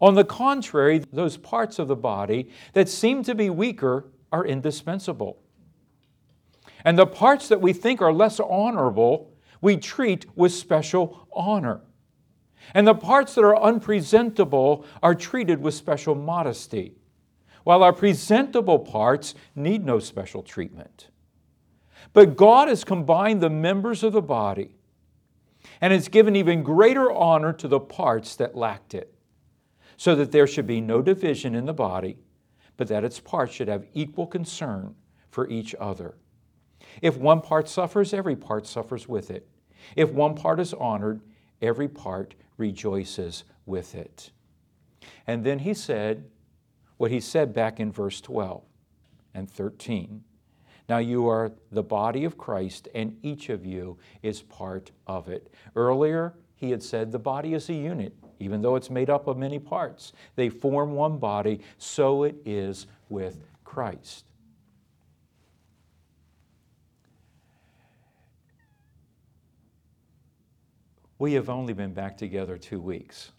On 0.00 0.14
the 0.14 0.24
contrary, 0.24 0.98
those 1.12 1.36
parts 1.36 1.78
of 1.78 1.88
the 1.88 1.96
body 1.96 2.50
that 2.72 2.88
seem 2.88 3.22
to 3.24 3.34
be 3.34 3.50
weaker 3.50 4.06
are 4.30 4.44
indispensable. 4.44 5.38
And 6.84 6.98
the 6.98 7.06
parts 7.06 7.48
that 7.48 7.60
we 7.60 7.72
think 7.72 8.00
are 8.00 8.12
less 8.12 8.40
honorable, 8.40 9.32
we 9.60 9.76
treat 9.76 10.26
with 10.36 10.52
special 10.52 11.28
honor. 11.32 11.80
And 12.74 12.86
the 12.86 12.94
parts 12.94 13.34
that 13.34 13.44
are 13.44 13.60
unpresentable 13.60 14.84
are 15.02 15.14
treated 15.14 15.60
with 15.60 15.74
special 15.74 16.14
modesty, 16.14 16.94
while 17.64 17.82
our 17.82 17.92
presentable 17.92 18.78
parts 18.78 19.34
need 19.54 19.84
no 19.84 19.98
special 19.98 20.42
treatment. 20.42 21.08
But 22.12 22.36
God 22.36 22.68
has 22.68 22.84
combined 22.84 23.40
the 23.40 23.50
members 23.50 24.02
of 24.02 24.12
the 24.12 24.22
body 24.22 24.76
and 25.80 25.92
has 25.92 26.08
given 26.08 26.36
even 26.36 26.62
greater 26.62 27.10
honor 27.10 27.52
to 27.54 27.68
the 27.68 27.80
parts 27.80 28.36
that 28.36 28.56
lacked 28.56 28.94
it, 28.94 29.14
so 29.96 30.14
that 30.14 30.30
there 30.30 30.46
should 30.46 30.66
be 30.66 30.80
no 30.80 31.02
division 31.02 31.54
in 31.54 31.66
the 31.66 31.74
body, 31.74 32.18
but 32.76 32.88
that 32.88 33.04
its 33.04 33.18
parts 33.18 33.52
should 33.52 33.68
have 33.68 33.86
equal 33.94 34.26
concern 34.26 34.94
for 35.30 35.48
each 35.48 35.74
other. 35.80 36.14
If 37.02 37.16
one 37.16 37.40
part 37.40 37.68
suffers, 37.68 38.12
every 38.12 38.36
part 38.36 38.66
suffers 38.66 39.08
with 39.08 39.30
it. 39.30 39.48
If 39.96 40.10
one 40.10 40.34
part 40.34 40.60
is 40.60 40.74
honored, 40.74 41.20
every 41.62 41.88
part 41.88 42.34
rejoices 42.56 43.44
with 43.66 43.94
it. 43.94 44.30
And 45.26 45.44
then 45.44 45.60
he 45.60 45.74
said 45.74 46.24
what 46.96 47.10
he 47.10 47.20
said 47.20 47.54
back 47.54 47.80
in 47.80 47.92
verse 47.92 48.20
12 48.20 48.62
and 49.34 49.50
13. 49.50 50.24
Now 50.88 50.98
you 50.98 51.28
are 51.28 51.52
the 51.70 51.82
body 51.82 52.24
of 52.24 52.38
Christ, 52.38 52.88
and 52.94 53.16
each 53.22 53.50
of 53.50 53.66
you 53.66 53.98
is 54.22 54.42
part 54.42 54.90
of 55.06 55.28
it. 55.28 55.52
Earlier, 55.76 56.34
he 56.56 56.70
had 56.70 56.82
said 56.82 57.12
the 57.12 57.18
body 57.18 57.54
is 57.54 57.68
a 57.68 57.74
unit, 57.74 58.16
even 58.40 58.62
though 58.62 58.74
it's 58.74 58.90
made 58.90 59.10
up 59.10 59.26
of 59.26 59.36
many 59.36 59.58
parts. 59.58 60.12
They 60.34 60.48
form 60.48 60.92
one 60.92 61.18
body, 61.18 61.60
so 61.76 62.24
it 62.24 62.36
is 62.44 62.86
with 63.10 63.44
Christ. 63.64 64.24
We 71.18 71.32
have 71.32 71.48
only 71.48 71.72
been 71.72 71.92
back 71.92 72.16
together 72.16 72.56
two 72.56 72.80
weeks. 72.80 73.32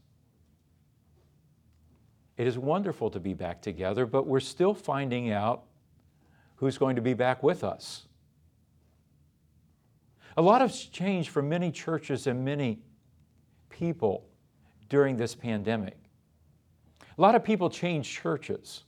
It 2.37 2.47
is 2.47 2.57
wonderful 2.57 3.09
to 3.11 3.19
be 3.19 3.33
back 3.33 3.61
together, 3.61 4.05
but 4.05 4.25
we're 4.27 4.39
still 4.39 4.73
finding 4.73 5.31
out 5.31 5.63
who's 6.55 6.77
going 6.77 6.95
to 6.95 7.01
be 7.01 7.13
back 7.13 7.41
with 7.43 7.63
us. 7.63 8.05
A 10.37 10.41
lot 10.41 10.61
has 10.61 10.83
changed 10.83 11.29
for 11.29 11.41
many 11.41 11.71
churches 11.71 12.27
and 12.27 12.43
many 12.45 12.79
people 13.69 14.25
during 14.87 15.17
this 15.17 15.35
pandemic. 15.35 15.97
A 17.17 17.21
lot 17.21 17.35
of 17.35 17.43
people 17.43 17.69
changed 17.69 18.09
churches. 18.09 18.83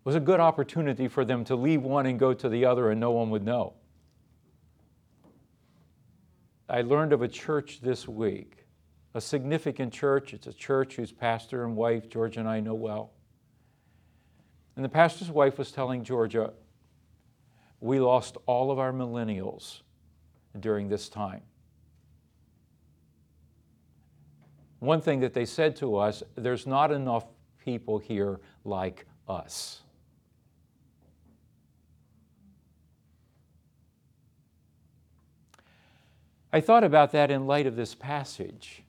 It 0.00 0.04
was 0.04 0.14
a 0.14 0.20
good 0.20 0.40
opportunity 0.40 1.08
for 1.08 1.24
them 1.24 1.44
to 1.44 1.56
leave 1.56 1.82
one 1.82 2.06
and 2.06 2.18
go 2.18 2.34
to 2.34 2.48
the 2.48 2.64
other, 2.64 2.90
and 2.90 3.00
no 3.00 3.12
one 3.12 3.30
would 3.30 3.44
know. 3.44 3.74
I 6.68 6.82
learned 6.82 7.12
of 7.12 7.22
a 7.22 7.28
church 7.28 7.80
this 7.80 8.08
week, 8.08 8.66
a 9.14 9.20
significant 9.20 9.92
church. 9.92 10.34
It's 10.34 10.48
a 10.48 10.52
church 10.52 10.96
whose 10.96 11.12
pastor 11.12 11.64
and 11.64 11.76
wife, 11.76 12.08
George 12.08 12.36
and 12.36 12.48
I 12.48 12.60
know 12.60 12.74
well. 12.74 13.12
And 14.74 14.84
the 14.84 14.88
pastor's 14.88 15.30
wife 15.30 15.58
was 15.58 15.70
telling 15.70 16.02
Georgia, 16.02 16.52
we 17.80 18.00
lost 18.00 18.36
all 18.46 18.70
of 18.70 18.78
our 18.78 18.92
millennials 18.92 19.80
during 20.58 20.88
this 20.88 21.08
time. 21.08 21.42
One 24.80 25.00
thing 25.00 25.20
that 25.20 25.34
they 25.34 25.46
said 25.46 25.76
to 25.76 25.96
us 25.96 26.22
there's 26.34 26.66
not 26.66 26.90
enough 26.90 27.26
people 27.64 27.98
here 27.98 28.40
like 28.64 29.06
us. 29.28 29.82
I 36.52 36.60
thought 36.60 36.84
about 36.84 37.12
that 37.12 37.30
in 37.30 37.46
light 37.46 37.66
of 37.66 37.76
this 37.76 37.94
passage. 37.94 38.82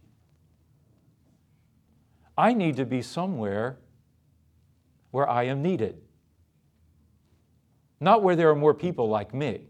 I 2.38 2.54
need 2.54 2.78
to 2.78 2.86
be 2.86 3.02
somewhere 3.02 3.80
where 5.12 5.28
I 5.28 5.44
am 5.44 5.62
needed, 5.62 5.98
not 8.00 8.22
where 8.22 8.36
there 8.36 8.50
are 8.50 8.56
more 8.56 8.74
people 8.74 9.10
like 9.10 9.34
me. 9.34 9.62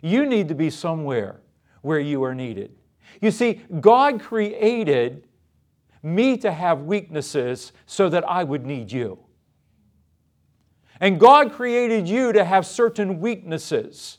You 0.00 0.26
need 0.26 0.48
to 0.48 0.54
be 0.54 0.70
somewhere 0.70 1.40
where 1.80 2.00
you 2.00 2.22
are 2.24 2.34
needed. 2.34 2.76
You 3.20 3.30
see, 3.30 3.60
God 3.80 4.20
created 4.20 5.26
me 6.02 6.36
to 6.38 6.50
have 6.50 6.82
weaknesses 6.82 7.72
so 7.86 8.08
that 8.08 8.28
I 8.28 8.44
would 8.44 8.64
need 8.64 8.90
you. 8.90 9.18
And 11.00 11.18
God 11.18 11.52
created 11.52 12.08
you 12.08 12.32
to 12.32 12.44
have 12.44 12.66
certain 12.66 13.20
weaknesses 13.20 14.18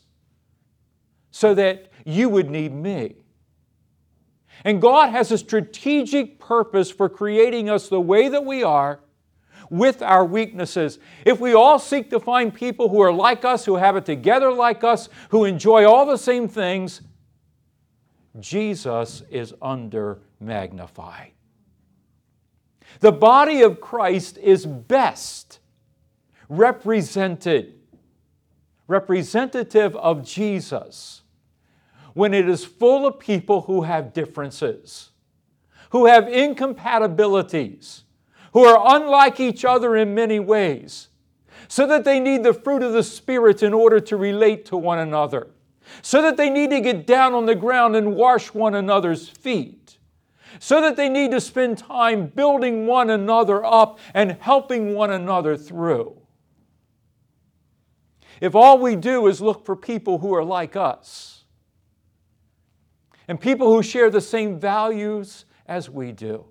so 1.34 1.52
that 1.52 1.90
you 2.04 2.28
would 2.28 2.48
need 2.48 2.72
me. 2.72 3.16
And 4.64 4.80
God 4.80 5.10
has 5.10 5.32
a 5.32 5.36
strategic 5.36 6.38
purpose 6.38 6.92
for 6.92 7.08
creating 7.08 7.68
us 7.68 7.88
the 7.88 8.00
way 8.00 8.28
that 8.28 8.44
we 8.44 8.62
are 8.62 9.00
with 9.68 10.00
our 10.00 10.24
weaknesses. 10.24 11.00
If 11.24 11.40
we 11.40 11.52
all 11.52 11.80
seek 11.80 12.08
to 12.10 12.20
find 12.20 12.54
people 12.54 12.88
who 12.88 13.00
are 13.00 13.12
like 13.12 13.44
us, 13.44 13.64
who 13.64 13.74
have 13.74 13.96
it 13.96 14.06
together 14.06 14.52
like 14.52 14.84
us, 14.84 15.08
who 15.30 15.44
enjoy 15.44 15.84
all 15.84 16.06
the 16.06 16.18
same 16.18 16.46
things, 16.46 17.00
Jesus 18.38 19.24
is 19.28 19.52
under 19.60 20.20
magnified. 20.38 21.32
The 23.00 23.10
body 23.10 23.62
of 23.62 23.80
Christ 23.80 24.38
is 24.38 24.64
best 24.64 25.58
represented, 26.48 27.74
representative 28.86 29.96
of 29.96 30.24
Jesus, 30.24 31.22
when 32.14 32.32
it 32.32 32.48
is 32.48 32.64
full 32.64 33.06
of 33.06 33.18
people 33.18 33.62
who 33.62 33.82
have 33.82 34.12
differences, 34.12 35.10
who 35.90 36.06
have 36.06 36.26
incompatibilities 36.26 38.04
who 38.54 38.64
are 38.64 38.96
unlike 38.96 39.40
each 39.40 39.64
other 39.64 39.96
in 39.96 40.14
many 40.14 40.38
ways, 40.38 41.08
so 41.66 41.86
that 41.88 42.04
they 42.04 42.20
need 42.20 42.44
the 42.44 42.54
fruit 42.54 42.82
of 42.82 42.92
the 42.92 43.02
Spirit 43.02 43.62
in 43.62 43.74
order 43.74 43.98
to 43.98 44.16
relate 44.16 44.64
to 44.64 44.76
one 44.76 45.00
another, 45.00 45.48
so 46.02 46.22
that 46.22 46.36
they 46.36 46.48
need 46.48 46.70
to 46.70 46.80
get 46.80 47.04
down 47.04 47.34
on 47.34 47.46
the 47.46 47.54
ground 47.54 47.96
and 47.96 48.14
wash 48.14 48.54
one 48.54 48.76
another's 48.76 49.28
feet, 49.28 49.98
so 50.60 50.80
that 50.80 50.94
they 50.94 51.08
need 51.08 51.32
to 51.32 51.40
spend 51.40 51.76
time 51.76 52.26
building 52.26 52.86
one 52.86 53.10
another 53.10 53.64
up 53.64 53.98
and 54.14 54.36
helping 54.40 54.94
one 54.94 55.10
another 55.10 55.56
through. 55.56 56.16
If 58.40 58.54
all 58.54 58.78
we 58.78 58.94
do 58.94 59.26
is 59.26 59.40
look 59.40 59.66
for 59.66 59.74
people 59.74 60.18
who 60.18 60.32
are 60.32 60.44
like 60.44 60.76
us, 60.76 61.33
and 63.28 63.40
people 63.40 63.72
who 63.72 63.82
share 63.82 64.10
the 64.10 64.20
same 64.20 64.58
values 64.58 65.44
as 65.66 65.88
we 65.88 66.12
do, 66.12 66.44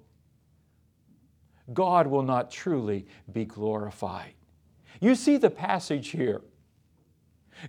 God 1.71 2.07
will 2.07 2.23
not 2.23 2.51
truly 2.51 3.05
be 3.31 3.45
glorified. 3.45 4.33
You 4.99 5.15
see 5.15 5.37
the 5.37 5.49
passage 5.49 6.09
here. 6.09 6.41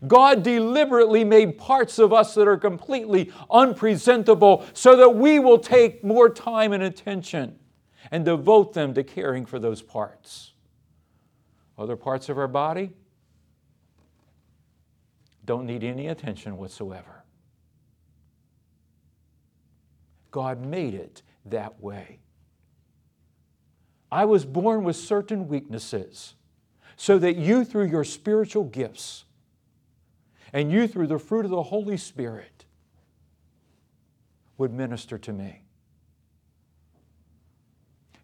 God 0.07 0.43
deliberately 0.43 1.25
made 1.25 1.59
parts 1.59 1.99
of 1.99 2.13
us 2.13 2.35
that 2.35 2.49
are 2.49 2.57
completely 2.57 3.33
unpresentable 3.51 4.65
so 4.73 4.97
that 4.97 5.11
we 5.11 5.39
will 5.39 5.59
take 5.59 6.03
more 6.03 6.29
time 6.29 6.73
and 6.73 6.83
attention 6.83 7.59
and 8.11 8.25
devote 8.25 8.73
them 8.73 8.95
to 8.95 9.05
caring 9.05 9.47
for 9.47 9.59
those 9.59 9.83
parts. 9.83 10.53
Other 11.79 11.97
parts 11.97 12.29
of 12.29 12.39
our 12.39 12.49
body 12.49 12.91
don't 15.45 15.67
need 15.67 15.85
any 15.85 16.09
attention 16.09 16.57
whatsoever. 16.57 17.24
God 20.35 20.67
made 20.67 20.95
it 20.95 21.23
that 21.45 21.81
way. 21.81 22.19
I 24.11 24.25
was 24.25 24.45
born 24.45 24.83
with 24.83 24.97
certain 24.97 25.47
weaknesses 25.47 26.35
so 26.97 27.19
that 27.19 27.37
you, 27.37 27.65
through 27.65 27.87
your 27.87 28.03
spiritual 28.03 28.65
gifts 28.65 29.27
and 30.53 30.73
you, 30.73 30.89
through 30.89 31.07
the 31.07 31.21
fruit 31.21 31.45
of 31.45 31.53
the 31.53 31.63
Holy 31.63 31.97
Spirit, 31.97 32.65
would 34.59 34.73
minister 34.73 35.19
to 35.19 35.33
me. 35.33 35.63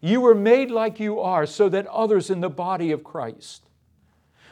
You 0.01 0.19
were 0.19 0.35
made 0.35 0.69
like 0.69 0.99
you 0.99 1.21
are 1.21 1.45
so 1.45 1.69
that 1.69 1.87
others 1.87 2.29
in 2.29 2.41
the 2.41 2.49
body 2.49 2.91
of 2.91 3.05
Christ 3.05 3.69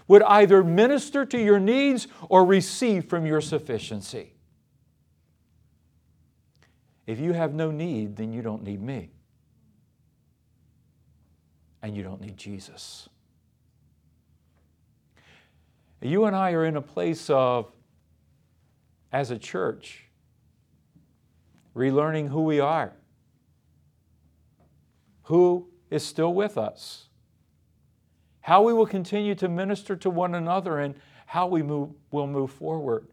would 0.08 0.24
either 0.24 0.64
minister 0.64 1.26
to 1.26 1.38
your 1.38 1.60
needs 1.60 2.08
or 2.30 2.46
receive 2.46 3.10
from 3.10 3.26
your 3.26 3.42
sufficiency. 3.42 4.39
If 7.10 7.20
you 7.20 7.34
have 7.34 7.56
no 7.56 7.72
need, 7.72 8.18
then 8.18 8.32
you 8.32 8.44
don't 8.44 8.62
need 8.62 8.84
me 8.84 9.10
and 11.82 11.98
you 11.98 12.04
don't 12.04 12.22
need 12.22 12.38
Jesus. 12.38 13.10
You 16.02 16.26
and 16.26 16.36
I 16.36 16.52
are 16.52 16.66
in 16.66 16.78
a 16.78 16.84
place 16.84 17.28
of, 17.32 17.72
as 19.12 19.32
a 19.32 19.40
church, 19.40 20.04
relearning 21.76 22.30
who 22.30 22.44
we 22.44 22.60
are, 22.60 22.94
who 25.24 25.68
is 25.90 26.06
still 26.06 26.36
with 26.36 26.60
us, 26.60 27.08
how 28.42 28.62
we 28.62 28.72
will 28.72 28.86
continue 28.86 29.34
to 29.34 29.50
minister 29.50 29.96
to 29.96 30.12
one 30.12 30.36
another, 30.36 30.78
and 30.78 30.94
how 31.26 31.48
we 31.48 31.64
move, 31.64 31.90
will 32.12 32.28
move 32.28 32.52
forward. 32.52 33.08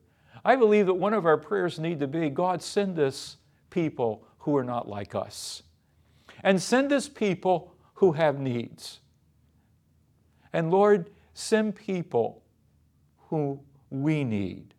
I 0.45 0.55
believe 0.55 0.85
that 0.85 0.93
one 0.93 1.15
of 1.15 1.25
our 1.25 1.39
prayers 1.39 1.79
need 1.79 1.99
to 2.01 2.07
be 2.07 2.29
God, 2.29 2.61
send 2.61 2.99
us 2.99 3.39
people 3.77 4.25
who 4.39 4.57
are 4.57 4.65
not 4.65 4.89
like 4.89 5.15
us. 5.15 5.63
And 6.43 6.61
send 6.61 6.93
us 6.93 7.09
people 7.09 7.73
who 7.95 8.13
have 8.13 8.39
needs. 8.39 9.01
And 10.53 10.71
Lord, 10.71 11.11
Send 11.39 11.77
people 11.77 12.43
who 13.29 13.61
we 13.91 14.25
need 14.25 14.73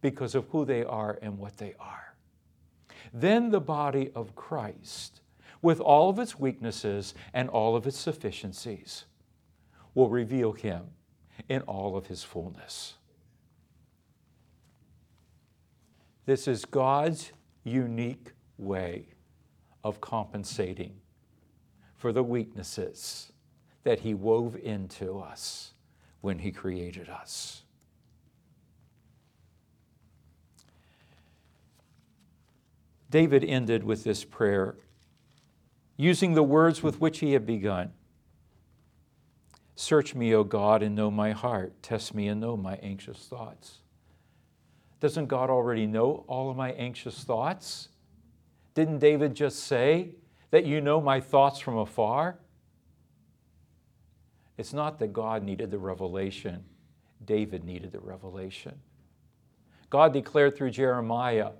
because 0.00 0.34
of 0.34 0.48
who 0.48 0.64
they 0.64 0.82
are 0.82 1.20
and 1.22 1.38
what 1.38 1.56
they 1.58 1.76
are. 1.78 2.16
Then 3.14 3.50
the 3.50 3.60
body 3.60 4.10
of 4.16 4.34
Christ, 4.34 5.20
with 5.62 5.78
all 5.78 6.10
of 6.10 6.18
its 6.18 6.36
weaknesses 6.36 7.14
and 7.32 7.48
all 7.48 7.76
of 7.76 7.86
its 7.86 7.96
sufficiencies, 7.96 9.04
will 9.94 10.08
reveal 10.08 10.50
Him 10.50 10.86
in 11.48 11.62
all 11.62 11.96
of 11.96 12.08
His 12.08 12.24
fullness. 12.24 12.94
This 16.24 16.48
is 16.48 16.64
God's 16.64 17.30
unique 17.66 18.32
way 18.58 19.08
of 19.84 20.00
compensating 20.00 20.94
for 21.96 22.12
the 22.12 22.22
weaknesses 22.22 23.32
that 23.84 24.00
He 24.00 24.14
wove 24.14 24.56
into 24.56 25.18
us 25.18 25.72
when 26.20 26.38
He 26.38 26.50
created 26.50 27.08
us. 27.08 27.62
David 33.10 33.44
ended 33.44 33.84
with 33.84 34.04
this 34.04 34.24
prayer 34.24 34.76
using 35.96 36.34
the 36.34 36.42
words 36.42 36.82
with 36.82 37.00
which 37.00 37.20
he 37.20 37.32
had 37.32 37.46
begun 37.46 37.92
Search 39.78 40.14
me, 40.14 40.34
O 40.34 40.42
God, 40.42 40.82
and 40.82 40.96
know 40.96 41.10
my 41.10 41.32
heart. 41.32 41.82
Test 41.82 42.14
me 42.14 42.28
and 42.28 42.40
know 42.40 42.56
my 42.56 42.76
anxious 42.76 43.18
thoughts. 43.18 43.80
Doesn't 45.00 45.26
God 45.26 45.50
already 45.50 45.86
know 45.86 46.24
all 46.26 46.50
of 46.50 46.56
my 46.56 46.72
anxious 46.72 47.22
thoughts? 47.24 47.88
Didn't 48.74 48.98
David 48.98 49.34
just 49.34 49.60
say 49.60 50.10
that 50.50 50.64
you 50.64 50.80
know 50.80 51.00
my 51.00 51.20
thoughts 51.20 51.58
from 51.60 51.76
afar? 51.78 52.38
It's 54.56 54.72
not 54.72 54.98
that 54.98 55.12
God 55.12 55.42
needed 55.42 55.70
the 55.70 55.78
revelation, 55.78 56.64
David 57.24 57.64
needed 57.64 57.92
the 57.92 58.00
revelation. 58.00 58.80
God 59.90 60.12
declared 60.12 60.56
through 60.56 60.70
Jeremiah 60.70 61.50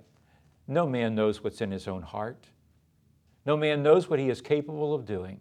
no 0.67 0.85
man 0.85 1.15
knows 1.15 1.43
what's 1.43 1.61
in 1.61 1.71
his 1.71 1.87
own 1.87 2.01
heart. 2.01 2.47
No 3.45 3.55
man 3.55 3.81
knows 3.81 4.09
what 4.09 4.19
he 4.19 4.29
is 4.29 4.41
capable 4.41 4.93
of 4.93 5.05
doing. 5.05 5.39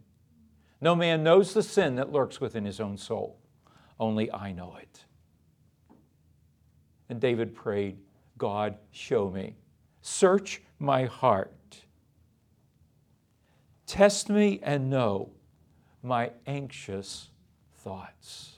No 0.81 0.95
man 0.95 1.25
knows 1.25 1.53
the 1.53 1.63
sin 1.63 1.97
that 1.97 2.13
lurks 2.13 2.41
within 2.41 2.65
his 2.65 2.79
own 2.79 2.97
soul. 2.97 3.39
Only 3.99 4.31
I 4.31 4.53
know 4.53 4.77
it. 4.81 5.06
And 7.09 7.21
David 7.21 7.55
prayed, 7.55 7.99
God, 8.39 8.77
show 8.91 9.31
me. 9.31 9.55
Search 10.01 10.63
my 10.79 11.05
heart. 11.05 11.53
Test 13.87 14.29
me 14.29 14.61
and 14.63 14.91
know 14.91 15.31
my 16.03 16.31
anxious 16.47 17.31
thoughts. 17.77 18.53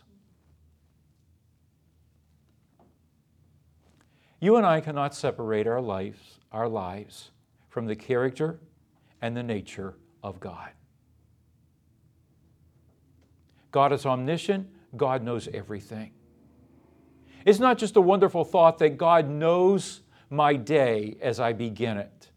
You 4.41 4.57
and 4.57 4.65
I 4.65 4.81
cannot 4.81 5.15
separate 5.15 5.67
our 5.67 5.81
lives, 5.81 6.39
our 6.53 6.69
lives 6.69 7.31
from 7.69 7.87
the 7.87 7.97
character 7.97 8.61
and 9.21 9.37
the 9.37 9.43
nature 9.43 9.95
of 10.23 10.39
God. 10.41 10.71
God 13.71 13.93
is 13.93 14.07
omniscient, 14.07 14.67
God 14.97 15.23
knows 15.23 15.49
everything. 15.53 16.13
It's 17.49 17.59
not 17.59 17.79
just 17.79 17.97
a 17.97 18.01
wonderful 18.03 18.45
thought 18.45 18.77
that 18.81 18.99
God 18.99 19.27
knows 19.27 20.03
my 20.29 20.55
day 20.55 21.17
as 21.23 21.41
I 21.41 21.55
begin 21.55 21.97
it. 21.97 22.29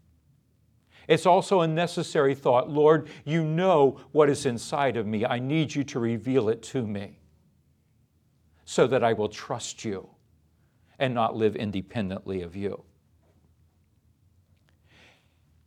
It's 1.06 1.26
also 1.26 1.60
a 1.60 1.68
necessary 1.68 2.34
thought 2.34 2.70
Lord, 2.70 3.08
you 3.26 3.44
know 3.44 4.00
what 4.12 4.30
is 4.30 4.46
inside 4.46 4.96
of 4.96 5.06
me. 5.06 5.26
I 5.26 5.38
need 5.38 5.74
you 5.74 5.84
to 5.84 5.98
reveal 5.98 6.48
it 6.48 6.62
to 6.62 6.86
me 6.86 7.18
so 8.64 8.86
that 8.86 9.04
I 9.04 9.12
will 9.12 9.28
trust 9.28 9.84
you 9.84 10.08
and 10.98 11.12
not 11.12 11.36
live 11.36 11.56
independently 11.56 12.40
of 12.40 12.56
you. 12.56 12.82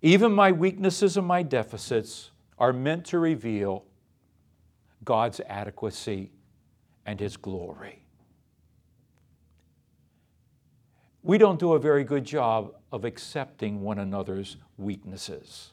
Even 0.02 0.32
my 0.32 0.52
weaknesses 0.54 1.18
and 1.18 1.28
my 1.28 1.43
deficits 1.43 2.32
are 2.58 2.74
meant 2.74 3.06
to 3.06 3.20
reveal 3.20 3.86
God's 5.04 5.39
adequacy 5.41 6.32
and 7.06 7.20
His 7.20 7.38
glory. 7.38 8.05
We 11.26 11.40
don't 11.40 11.60
do 11.60 11.74
a 11.74 11.80
very 11.80 12.04
good 12.04 12.24
job 12.24 12.76
of 12.92 13.04
accepting 13.04 13.82
one 13.82 13.98
another's 13.98 14.58
weaknesses. 14.78 15.72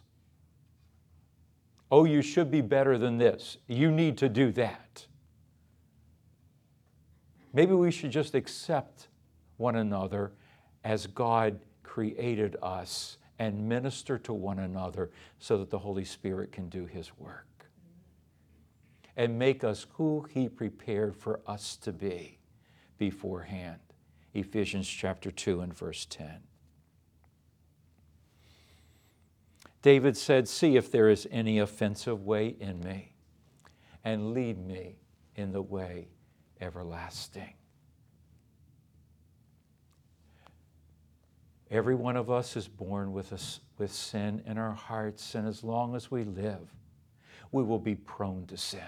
Oh, 1.91 2.05
you 2.05 2.23
should 2.23 2.51
be 2.51 2.63
better 2.63 2.97
than 2.97 3.19
this. 3.19 3.59
You 3.67 3.91
need 3.91 4.17
to 4.17 4.31
do 4.31 4.51
that. 4.53 5.07
Maybe 7.53 7.75
we 7.75 7.91
should 7.91 8.11
just 8.11 8.35
accept 8.35 9.09
one 9.59 9.77
another 9.77 10.33
as 10.85 11.07
God 11.07 11.61
created 11.83 12.57
us 12.63 13.19
and 13.39 13.69
minister 13.69 14.17
to 14.21 14.33
one 14.33 14.61
another 14.61 15.11
so 15.39 15.59
that 15.59 15.69
the 15.69 15.81
Holy 15.81 16.07
Spirit 16.07 16.51
can 16.51 16.71
do 16.71 16.87
His 16.87 17.13
work 17.19 17.67
and 19.19 19.39
make 19.39 19.65
us 19.65 19.87
who 19.93 20.27
He 20.31 20.49
prepared 20.49 21.15
for 21.15 21.41
us 21.47 21.77
to 21.77 21.93
be 21.93 22.39
beforehand. 22.97 23.92
Ephesians 24.35 24.89
chapter 24.89 25.31
2 25.31 25.61
and 25.61 25.75
verse 25.75 26.07
10. 26.07 26.41
David 29.83 30.17
said, 30.17 30.49
See 30.49 30.77
if 30.77 30.91
there 30.91 31.09
is 31.09 31.27
any 31.31 31.59
offensive 31.59 32.23
way 32.25 32.57
in 32.61 32.81
me, 32.81 33.13
and 34.05 34.33
lead 34.33 34.59
me 34.65 34.97
in 35.35 35.53
the 35.53 35.63
way 35.63 36.09
everlasting. 36.61 37.55
Every 41.71 41.95
one 41.95 42.17
of 42.17 42.31
us 42.31 42.57
is 42.57 42.69
born 42.69 43.13
with, 43.13 43.33
a, 43.33 43.39
with 43.79 43.93
sin 43.93 44.43
in 44.47 44.59
our 44.59 44.73
hearts, 44.73 45.35
and 45.35 45.49
as 45.49 45.65
long 45.65 45.97
as 45.97 46.11
we 46.11 46.23
live, 46.23 46.69
we 47.51 47.63
will 47.63 47.79
be 47.79 47.95
prone 47.95 48.47
to 48.47 48.57
sin. 48.57 48.81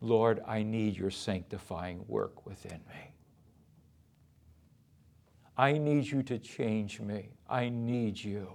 Lord, 0.00 0.42
I 0.46 0.62
need 0.62 0.96
your 0.96 1.10
sanctifying 1.10 2.04
work 2.06 2.46
within 2.46 2.80
me. 2.88 3.12
I 5.56 5.72
need 5.72 6.06
you 6.06 6.22
to 6.24 6.38
change 6.38 7.00
me. 7.00 7.30
I 7.48 7.68
need 7.70 8.22
you 8.22 8.48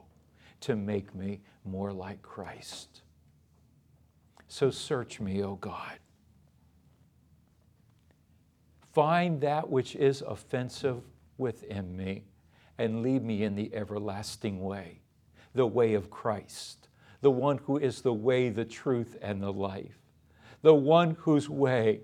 to 0.62 0.76
make 0.76 1.16
me 1.16 1.42
more 1.66 1.92
like 1.92 2.22
Christ. 2.22 3.02
So 4.48 4.70
search 4.70 5.20
me, 5.20 5.44
O 5.44 5.56
God. 5.56 5.98
Find 8.94 9.42
that 9.42 9.70
which 9.70 9.96
is 9.96 10.22
offensive 10.22 11.02
within 11.38 11.96
me 11.96 12.26
and 12.78 13.02
lead 13.02 13.24
me 13.24 13.44
in 13.44 13.56
the 13.56 13.74
everlasting 13.74 14.62
way, 14.62 15.00
the 15.56 15.66
way 15.66 15.94
of 15.94 16.10
Christ, 16.10 16.90
the 17.22 17.32
one 17.32 17.58
who 17.60 17.78
is 17.78 18.02
the 18.02 18.14
way, 18.14 18.50
the 18.50 18.66
truth, 18.66 19.18
and 19.22 19.42
the 19.42 19.54
life, 19.54 20.01
the 20.62 20.74
one 20.74 21.16
whose 21.20 21.50
way 21.50 22.02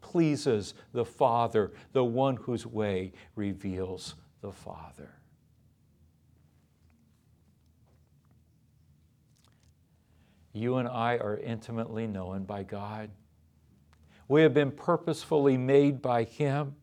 pleases 0.00 0.74
the 0.92 1.04
Father, 1.04 1.72
the 1.92 2.04
one 2.04 2.36
whose 2.36 2.66
way 2.66 3.12
reveals 3.34 4.14
the 4.40 4.52
Father. 4.52 5.14
You 10.52 10.76
and 10.76 10.88
I 10.88 11.18
are 11.18 11.36
intimately 11.36 12.06
known 12.06 12.44
by 12.44 12.62
God. 12.62 13.10
We 14.26 14.42
have 14.42 14.54
been 14.54 14.72
purposefully 14.72 15.56
made 15.56 16.02
by 16.02 16.24
Him. 16.24 16.74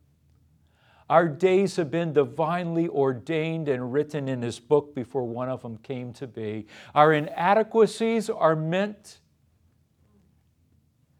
Our 1.08 1.28
days 1.28 1.76
have 1.76 1.90
been 1.90 2.12
divinely 2.12 2.88
ordained 2.88 3.68
and 3.68 3.92
written 3.92 4.28
in 4.28 4.42
His 4.42 4.58
book 4.58 4.94
before 4.94 5.24
one 5.24 5.48
of 5.48 5.62
them 5.62 5.78
came 5.78 6.12
to 6.14 6.26
be. 6.26 6.66
Our 6.94 7.12
inadequacies 7.12 8.30
are 8.30 8.56
meant 8.56 9.20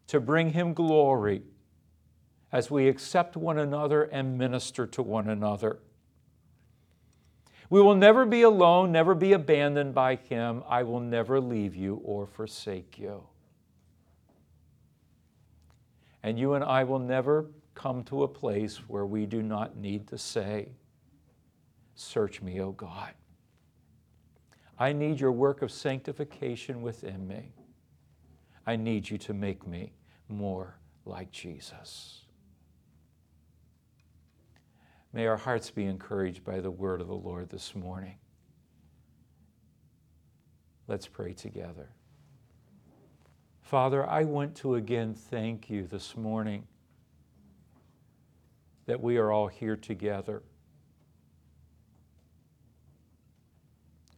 to 0.07 0.19
bring 0.19 0.51
Him 0.51 0.73
glory 0.73 1.43
as 2.51 2.71
we 2.71 2.87
accept 2.87 3.35
one 3.35 3.57
another 3.57 4.03
and 4.03 4.37
minister 4.37 4.87
to 4.87 5.03
one 5.03 5.29
another. 5.29 5.79
We 7.69 7.81
will 7.81 7.95
never 7.95 8.25
be 8.25 8.43
alone, 8.43 8.93
never 8.93 9.13
be 9.13 9.33
abandoned 9.33 9.93
by 9.93 10.15
Him. 10.15 10.63
I 10.67 10.83
will 10.83 11.01
never 11.01 11.41
leave 11.41 11.75
you 11.75 12.01
or 12.03 12.25
forsake 12.25 12.97
you. 12.97 13.23
And 16.23 16.39
you 16.39 16.53
and 16.53 16.63
I 16.63 16.85
will 16.85 16.99
never 16.99 17.47
come 17.73 18.03
to 18.05 18.23
a 18.23 18.27
place 18.27 18.77
where 18.87 19.05
we 19.05 19.25
do 19.25 19.43
not 19.43 19.77
need 19.77 20.07
to 20.07 20.17
say, 20.17 20.69
Search 21.95 22.41
me, 22.41 22.61
O 22.61 22.71
God. 22.71 23.13
I 24.79 24.93
need 24.93 25.19
your 25.19 25.31
work 25.31 25.63
of 25.63 25.71
sanctification 25.71 26.81
within 26.81 27.27
me. 27.27 27.51
I 28.67 28.75
need 28.75 29.09
you 29.09 29.17
to 29.17 29.33
make 29.33 29.65
me 29.65 29.93
more 30.29 30.75
like 31.05 31.31
Jesus. 31.31 32.21
May 35.13 35.27
our 35.27 35.37
hearts 35.37 35.71
be 35.71 35.85
encouraged 35.85 36.43
by 36.43 36.59
the 36.59 36.71
word 36.71 37.01
of 37.01 37.07
the 37.07 37.15
Lord 37.15 37.49
this 37.49 37.75
morning. 37.75 38.15
Let's 40.87 41.07
pray 41.07 41.33
together. 41.33 41.89
Father, 43.61 44.07
I 44.07 44.23
want 44.23 44.55
to 44.57 44.75
again 44.75 45.13
thank 45.13 45.69
you 45.69 45.85
this 45.87 46.15
morning 46.15 46.65
that 48.85 49.01
we 49.01 49.17
are 49.17 49.31
all 49.31 49.47
here 49.47 49.75
together. 49.75 50.41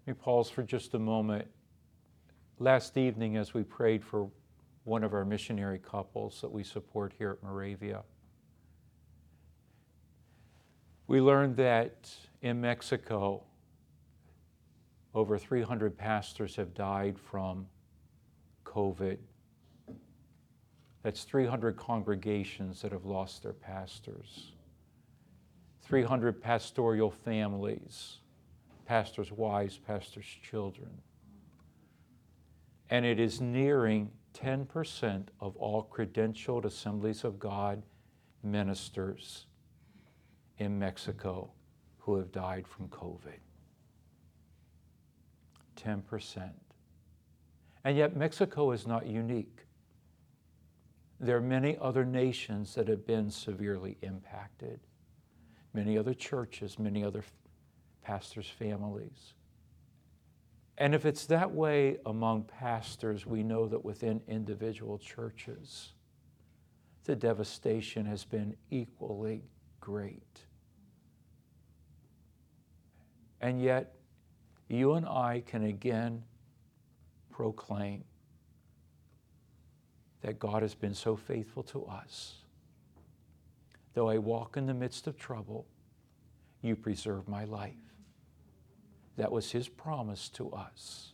Let 0.06 0.18
me 0.18 0.22
pause 0.22 0.50
for 0.50 0.64
just 0.64 0.94
a 0.94 1.00
moment. 1.00 1.48
Last 2.60 2.98
evening, 2.98 3.38
as 3.38 3.54
we 3.54 3.64
prayed 3.64 4.04
for 4.04 4.30
one 4.84 5.04
of 5.04 5.14
our 5.14 5.26
missionary 5.26 5.80
couples 5.80 6.42
that 6.42 6.52
we 6.52 6.64
support 6.64 7.14
here 7.18 7.32
at 7.32 7.44
Moravia, 7.44 8.04
we 11.08 11.22
learned 11.22 11.56
that 11.58 12.10
in 12.42 12.62
Mexico, 12.62 13.44
over 15.16 15.38
300 15.38 15.98
pastors 15.98 16.56
have 16.56 16.74
died 16.74 17.18
from 17.18 17.66
COVID. 18.64 19.18
That's 21.02 21.24
300 21.24 21.76
congregations 21.78 22.82
that 22.82 22.92
have 22.92 23.06
lost 23.06 23.42
their 23.42 23.54
pastors, 23.54 24.52
300 25.82 26.42
pastoral 26.42 27.10
families, 27.10 28.18
pastors' 28.86 29.32
wives, 29.32 29.78
pastors' 29.78 30.26
children. 30.44 30.90
And 32.92 33.06
it 33.06 33.20
is 33.20 33.42
nearing 33.42 34.12
10% 34.34 35.28
of 35.40 35.56
all 35.58 35.90
credentialed 35.92 36.66
Assemblies 36.66 37.24
of 37.24 37.40
God 37.40 37.84
ministers 38.44 39.46
in 40.58 40.78
Mexico 40.78 41.52
who 41.98 42.18
have 42.18 42.32
died 42.32 42.68
from 42.68 42.88
COVID. 42.90 43.40
10%. 45.76 46.52
And 47.84 47.98
yet, 47.98 48.16
Mexico 48.16 48.72
is 48.72 48.86
not 48.86 49.06
unique. 49.08 49.66
There 51.20 51.38
are 51.38 51.42
many 51.42 51.78
other 51.80 52.06
nations 52.06 52.76
that 52.76 52.88
have 52.88 53.06
been 53.06 53.30
severely 53.30 53.98
impacted, 54.02 54.80
many 55.74 55.98
other 55.98 56.14
churches, 56.14 56.80
many 56.80 57.04
other 57.04 57.24
pastors' 58.04 58.50
families. 58.50 59.34
And 60.80 60.96
if 60.96 61.06
it's 61.06 61.26
that 61.26 61.52
way 61.52 61.98
among 62.06 62.44
pastors, 62.44 63.26
we 63.26 63.44
know 63.44 63.68
that 63.68 63.84
within 63.84 64.22
individual 64.30 64.98
churches, 64.98 65.92
the 67.04 67.18
devastation 67.18 68.06
has 68.06 68.24
been 68.24 68.56
equally 68.72 69.44
great. 69.82 70.46
And 73.42 73.62
yet, 73.62 73.96
you 74.70 74.94
and 74.94 75.06
I 75.06 75.44
can 75.46 75.66
again 75.66 76.24
proclaim 77.30 78.06
that 80.22 80.40
God 80.40 80.62
has 80.62 80.76
been 80.76 80.94
so 80.94 81.18
faithful 81.18 81.64
to 81.64 81.86
us. 81.86 82.36
Though 83.94 84.10
I 84.10 84.18
walk 84.18 84.56
in 84.56 84.66
the 84.66 84.74
midst 84.74 85.08
of 85.08 85.18
trouble, 85.18 85.66
you 86.62 86.76
preserve 86.76 87.28
my 87.28 87.44
life. 87.44 87.74
That 89.20 89.32
was 89.34 89.52
his 89.52 89.68
promise 89.68 90.30
to 90.30 90.50
us. 90.52 91.12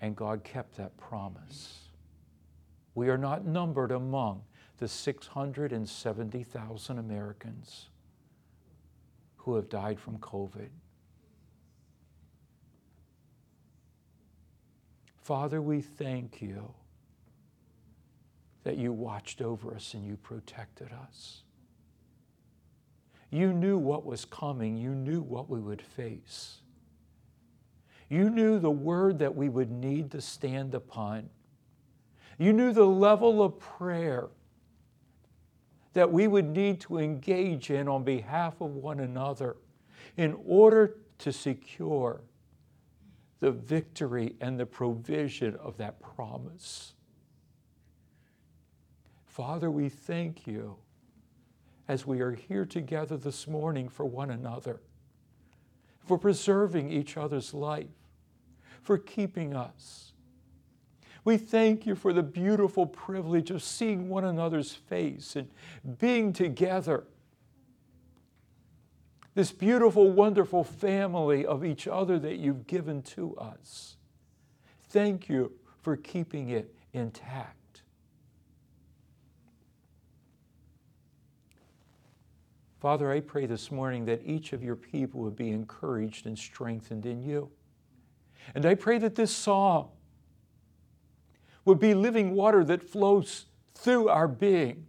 And 0.00 0.16
God 0.16 0.42
kept 0.42 0.78
that 0.78 0.96
promise. 0.96 1.80
We 2.94 3.10
are 3.10 3.18
not 3.18 3.44
numbered 3.44 3.92
among 3.92 4.44
the 4.78 4.88
670,000 4.88 6.98
Americans 6.98 7.90
who 9.36 9.54
have 9.56 9.68
died 9.68 10.00
from 10.00 10.16
COVID. 10.16 10.70
Father, 15.18 15.60
we 15.60 15.82
thank 15.82 16.40
you 16.40 16.72
that 18.64 18.78
you 18.78 18.94
watched 18.94 19.42
over 19.42 19.74
us 19.74 19.92
and 19.92 20.06
you 20.06 20.16
protected 20.16 20.88
us. 21.06 21.42
You 23.30 23.52
knew 23.52 23.78
what 23.78 24.04
was 24.04 24.24
coming, 24.24 24.76
you 24.76 24.90
knew 24.90 25.20
what 25.20 25.48
we 25.48 25.60
would 25.60 25.82
face. 25.82 26.58
You 28.08 28.28
knew 28.28 28.58
the 28.58 28.70
word 28.70 29.20
that 29.20 29.36
we 29.36 29.48
would 29.48 29.70
need 29.70 30.10
to 30.10 30.20
stand 30.20 30.74
upon. 30.74 31.30
You 32.38 32.52
knew 32.52 32.72
the 32.72 32.86
level 32.86 33.40
of 33.42 33.58
prayer 33.60 34.28
that 35.92 36.10
we 36.10 36.26
would 36.26 36.46
need 36.46 36.80
to 36.80 36.98
engage 36.98 37.70
in 37.70 37.88
on 37.88 38.02
behalf 38.02 38.60
of 38.60 38.74
one 38.74 39.00
another 39.00 39.56
in 40.16 40.36
order 40.44 40.96
to 41.18 41.32
secure 41.32 42.22
the 43.40 43.50
victory 43.52 44.34
and 44.40 44.58
the 44.58 44.66
provision 44.66 45.56
of 45.56 45.76
that 45.78 46.00
promise. 46.00 46.94
Father, 49.26 49.70
we 49.70 49.88
thank 49.88 50.46
you 50.46 50.76
as 51.90 52.06
we 52.06 52.20
are 52.20 52.30
here 52.30 52.64
together 52.64 53.16
this 53.16 53.48
morning 53.48 53.88
for 53.88 54.04
one 54.04 54.30
another, 54.30 54.78
for 56.06 56.16
preserving 56.16 56.88
each 56.88 57.16
other's 57.16 57.52
life, 57.52 57.88
for 58.80 58.96
keeping 58.96 59.56
us. 59.56 60.12
We 61.24 61.36
thank 61.36 61.86
you 61.86 61.96
for 61.96 62.12
the 62.12 62.22
beautiful 62.22 62.86
privilege 62.86 63.50
of 63.50 63.60
seeing 63.60 64.08
one 64.08 64.24
another's 64.24 64.72
face 64.72 65.34
and 65.34 65.48
being 65.98 66.32
together 66.32 67.08
this 69.34 69.50
beautiful, 69.50 70.12
wonderful 70.12 70.62
family 70.62 71.44
of 71.44 71.64
each 71.64 71.88
other 71.88 72.20
that 72.20 72.36
you've 72.36 72.68
given 72.68 73.02
to 73.02 73.36
us. 73.36 73.96
Thank 74.90 75.28
you 75.28 75.50
for 75.82 75.96
keeping 75.96 76.50
it 76.50 76.72
intact. 76.92 77.59
Father, 82.80 83.12
I 83.12 83.20
pray 83.20 83.46
this 83.46 83.70
morning 83.70 84.06
that 84.06 84.22
each 84.24 84.52
of 84.52 84.62
your 84.62 84.76
people 84.76 85.20
would 85.20 85.36
be 85.36 85.50
encouraged 85.50 86.26
and 86.26 86.38
strengthened 86.38 87.04
in 87.04 87.22
you. 87.22 87.50
And 88.54 88.64
I 88.64 88.74
pray 88.74 88.98
that 88.98 89.14
this 89.14 89.30
song 89.30 89.90
would 91.64 91.78
be 91.78 91.92
living 91.92 92.34
water 92.34 92.64
that 92.64 92.82
flows 92.82 93.46
through 93.74 94.08
our 94.08 94.26
being, 94.26 94.86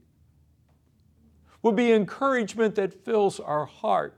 would 1.61 1.75
be 1.75 1.91
encouragement 1.91 2.75
that 2.75 2.93
fills 2.93 3.39
our 3.39 3.65
heart 3.65 4.15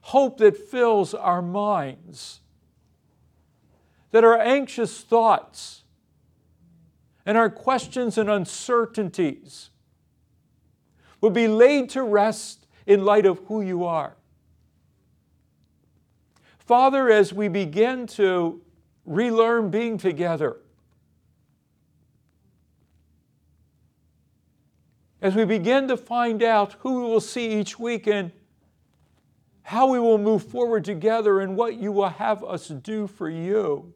hope 0.00 0.38
that 0.38 0.56
fills 0.56 1.14
our 1.14 1.42
minds, 1.42 2.40
that 4.10 4.24
our 4.24 4.38
anxious 4.38 5.02
thoughts 5.02 5.84
and 7.24 7.36
our 7.36 7.50
questions 7.50 8.18
and 8.18 8.28
uncertainties 8.28 9.70
will 11.20 11.30
be 11.30 11.48
laid 11.48 11.90
to 11.90 12.02
rest 12.02 12.66
in 12.86 13.04
light 13.04 13.26
of 13.26 13.38
who 13.46 13.60
you 13.60 13.84
are. 13.84 14.16
Father, 16.58 17.10
as 17.10 17.32
we 17.32 17.48
begin 17.48 18.06
to 18.06 18.60
relearn 19.04 19.70
being 19.70 19.98
together, 19.98 20.56
as 25.20 25.34
we 25.34 25.44
begin 25.44 25.88
to 25.88 25.96
find 25.96 26.42
out 26.42 26.74
who 26.80 27.00
we 27.00 27.02
will 27.02 27.20
see 27.20 27.58
each 27.58 27.78
weekend, 27.78 28.32
how 29.62 29.88
we 29.88 29.98
will 29.98 30.18
move 30.18 30.42
forward 30.44 30.84
together 30.84 31.40
and 31.40 31.56
what 31.56 31.74
you 31.74 31.92
will 31.92 32.08
have 32.08 32.42
us 32.42 32.68
do 32.68 33.06
for 33.06 33.28
you. 33.28 33.92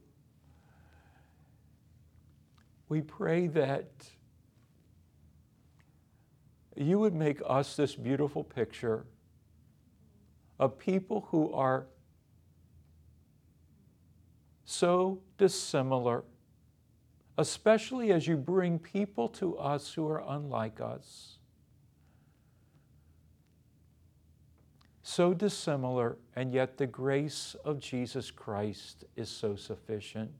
We 2.88 3.00
pray 3.00 3.46
that 3.48 3.88
you 6.76 6.98
would 6.98 7.14
make 7.14 7.40
us 7.46 7.76
this 7.76 7.94
beautiful 7.94 8.44
picture 8.44 9.06
of 10.58 10.78
people 10.78 11.28
who 11.30 11.52
are 11.52 11.86
so 14.64 15.20
dissimilar, 15.38 16.24
especially 17.38 18.12
as 18.12 18.26
you 18.26 18.36
bring 18.36 18.78
people 18.78 19.28
to 19.28 19.56
us 19.58 19.92
who 19.92 20.08
are 20.08 20.22
unlike 20.26 20.80
us. 20.80 21.38
so 25.06 25.34
dissimilar, 25.34 26.16
and 26.34 26.52
yet 26.52 26.78
the 26.78 26.86
grace 26.86 27.54
of 27.62 27.78
Jesus 27.78 28.30
Christ 28.30 29.04
is 29.16 29.28
so 29.28 29.54
sufficient. 29.54 30.32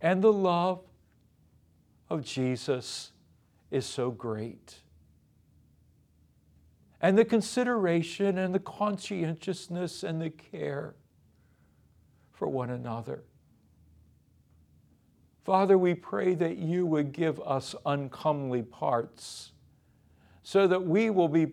And 0.00 0.22
the 0.22 0.32
love 0.32 0.80
of 2.08 2.24
Jesus 2.24 3.12
is 3.70 3.86
so 3.86 4.10
great. 4.10 4.76
And 7.00 7.16
the 7.16 7.24
consideration 7.24 8.38
and 8.38 8.54
the 8.54 8.60
conscientiousness 8.60 10.02
and 10.02 10.20
the 10.20 10.30
care 10.30 10.94
for 12.32 12.48
one 12.48 12.70
another. 12.70 13.22
Father, 15.44 15.78
we 15.78 15.94
pray 15.94 16.34
that 16.34 16.58
you 16.58 16.84
would 16.86 17.12
give 17.12 17.40
us 17.40 17.74
uncomely 17.86 18.62
parts 18.62 19.52
so 20.42 20.66
that 20.66 20.84
we 20.84 21.10
will 21.10 21.28
be 21.28 21.48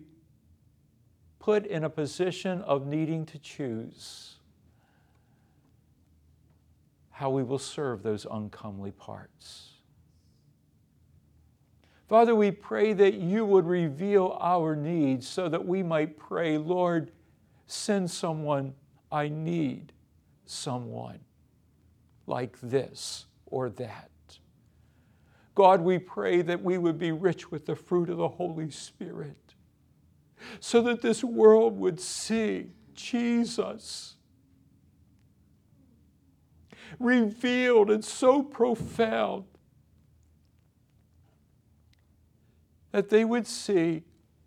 put 1.38 1.64
in 1.66 1.84
a 1.84 1.90
position 1.90 2.60
of 2.62 2.86
needing 2.86 3.24
to 3.26 3.38
choose. 3.38 4.36
how 7.16 7.30
we 7.30 7.42
will 7.42 7.58
serve 7.58 8.02
those 8.02 8.26
uncomely 8.30 8.90
parts. 8.90 9.75
Father, 12.08 12.34
we 12.34 12.52
pray 12.52 12.92
that 12.92 13.14
you 13.14 13.44
would 13.44 13.66
reveal 13.66 14.38
our 14.40 14.76
needs 14.76 15.26
so 15.26 15.48
that 15.48 15.66
we 15.66 15.82
might 15.82 16.16
pray, 16.16 16.56
Lord, 16.56 17.10
send 17.66 18.10
someone. 18.10 18.74
I 19.10 19.28
need 19.28 19.92
someone 20.44 21.20
like 22.26 22.60
this 22.60 23.26
or 23.46 23.70
that. 23.70 24.10
God, 25.54 25.80
we 25.80 25.98
pray 25.98 26.42
that 26.42 26.62
we 26.62 26.78
would 26.78 26.98
be 26.98 27.12
rich 27.12 27.50
with 27.50 27.66
the 27.66 27.74
fruit 27.74 28.10
of 28.10 28.18
the 28.18 28.28
Holy 28.28 28.70
Spirit 28.70 29.54
so 30.60 30.82
that 30.82 31.02
this 31.02 31.24
world 31.24 31.78
would 31.78 31.98
see 31.98 32.66
Jesus 32.94 34.16
revealed 37.00 37.90
and 37.90 38.04
so 38.04 38.42
profound 38.42 39.44
that 42.92 43.08
they 43.08 43.24
would 43.24 43.46
see 43.46 44.02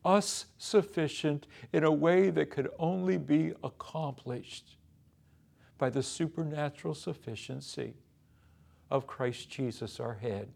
us 0.06 0.46
sufficient 0.58 1.48
in 1.74 1.84
a 1.84 1.92
way 1.92 2.30
that 2.30 2.50
could 2.50 2.70
only 2.80 3.18
be 3.18 3.54
accomplished 3.64 4.78
by 5.78 5.90
the 5.90 6.04
supernatural 6.04 6.94
sufficiency 6.94 7.94
of 8.90 9.08
Christ 9.08 9.50
Jesus, 9.50 10.00
our 10.00 10.16
head. 10.16 10.50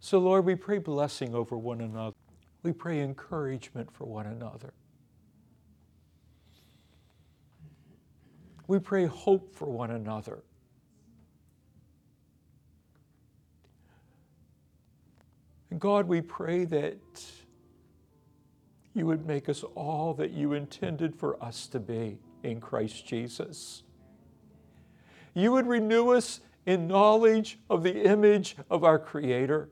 So, 0.00 0.18
Lord, 0.18 0.44
we 0.44 0.54
pray 0.54 0.78
blessing 0.78 1.34
over 1.34 1.56
one 1.56 1.80
another. 1.80 2.16
We 2.62 2.72
pray 2.72 3.00
encouragement 3.00 3.92
for 3.92 4.04
one 4.04 4.26
another. 4.26 4.72
We 8.66 8.78
pray 8.78 9.06
hope 9.06 9.54
for 9.54 9.66
one 9.66 9.90
another. 9.90 10.42
God, 15.78 16.08
we 16.08 16.20
pray 16.20 16.64
that 16.66 16.98
you 18.94 19.06
would 19.06 19.26
make 19.26 19.48
us 19.48 19.62
all 19.74 20.14
that 20.14 20.32
you 20.32 20.52
intended 20.52 21.14
for 21.14 21.42
us 21.42 21.66
to 21.68 21.80
be 21.80 22.18
in 22.42 22.60
Christ 22.60 23.06
Jesus. 23.06 23.82
You 25.34 25.52
would 25.52 25.66
renew 25.66 26.10
us 26.10 26.40
in 26.66 26.88
knowledge 26.88 27.58
of 27.70 27.82
the 27.82 28.04
image 28.04 28.56
of 28.70 28.84
our 28.84 28.98
Creator. 28.98 29.70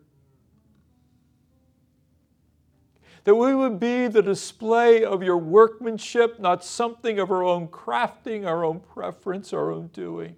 that 3.26 3.34
we 3.34 3.52
would 3.52 3.80
be 3.80 4.07
the 4.07 4.22
display 4.22 5.04
of 5.04 5.20
your 5.20 5.36
workmanship, 5.36 6.38
not 6.38 6.64
something 6.64 7.18
of 7.18 7.32
our 7.32 7.42
own 7.42 7.66
crafting, 7.66 8.46
our 8.46 8.64
own 8.64 8.78
preference, 8.78 9.52
our 9.52 9.72
own 9.72 9.88
doing, 9.88 10.36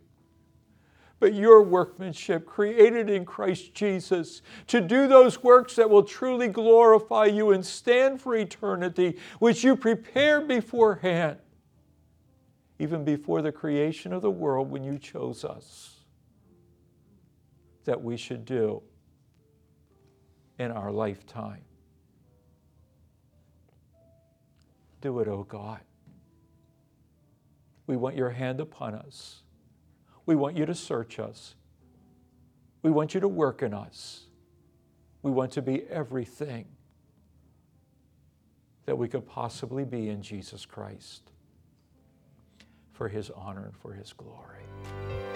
but 1.20 1.34
your 1.34 1.62
workmanship 1.62 2.46
created 2.46 3.10
in 3.10 3.24
Christ 3.24 3.74
Jesus 3.74 4.42
to 4.68 4.80
do 4.80 5.08
those 5.08 5.42
works 5.42 5.74
that 5.76 5.90
will 5.90 6.04
truly 6.04 6.48
glorify 6.48 7.24
you 7.26 7.50
and 7.50 7.64
stand 7.64 8.20
for 8.20 8.36
eternity, 8.36 9.18
which 9.40 9.64
you 9.64 9.74
prepared 9.74 10.46
beforehand, 10.46 11.38
even 12.78 13.04
before 13.04 13.42
the 13.42 13.50
creation 13.50 14.12
of 14.12 14.22
the 14.22 14.30
world 14.30 14.70
when 14.70 14.84
you 14.84 14.98
chose 14.98 15.44
us, 15.44 15.96
that 17.84 18.00
we 18.00 18.16
should 18.16 18.44
do 18.44 18.80
in 20.58 20.70
our 20.70 20.92
lifetime. 20.92 21.62
Do 25.00 25.18
it, 25.20 25.28
O 25.28 25.32
oh 25.32 25.42
God. 25.44 25.80
We 27.86 27.96
want 27.96 28.16
your 28.16 28.30
hand 28.30 28.60
upon 28.60 28.94
us. 28.94 29.42
We 30.28 30.36
want 30.36 30.58
you 30.58 30.66
to 30.66 30.74
search 30.74 31.18
us. 31.18 31.54
We 32.82 32.90
want 32.90 33.14
you 33.14 33.20
to 33.20 33.28
work 33.28 33.62
in 33.62 33.72
us. 33.72 34.26
We 35.22 35.30
want 35.30 35.52
to 35.52 35.62
be 35.62 35.84
everything 35.88 36.66
that 38.84 38.98
we 38.98 39.08
could 39.08 39.26
possibly 39.26 39.86
be 39.86 40.10
in 40.10 40.20
Jesus 40.20 40.66
Christ 40.66 41.32
for 42.92 43.08
his 43.08 43.30
honor 43.30 43.64
and 43.64 43.74
for 43.74 43.94
his 43.94 44.12
glory. 44.12 45.27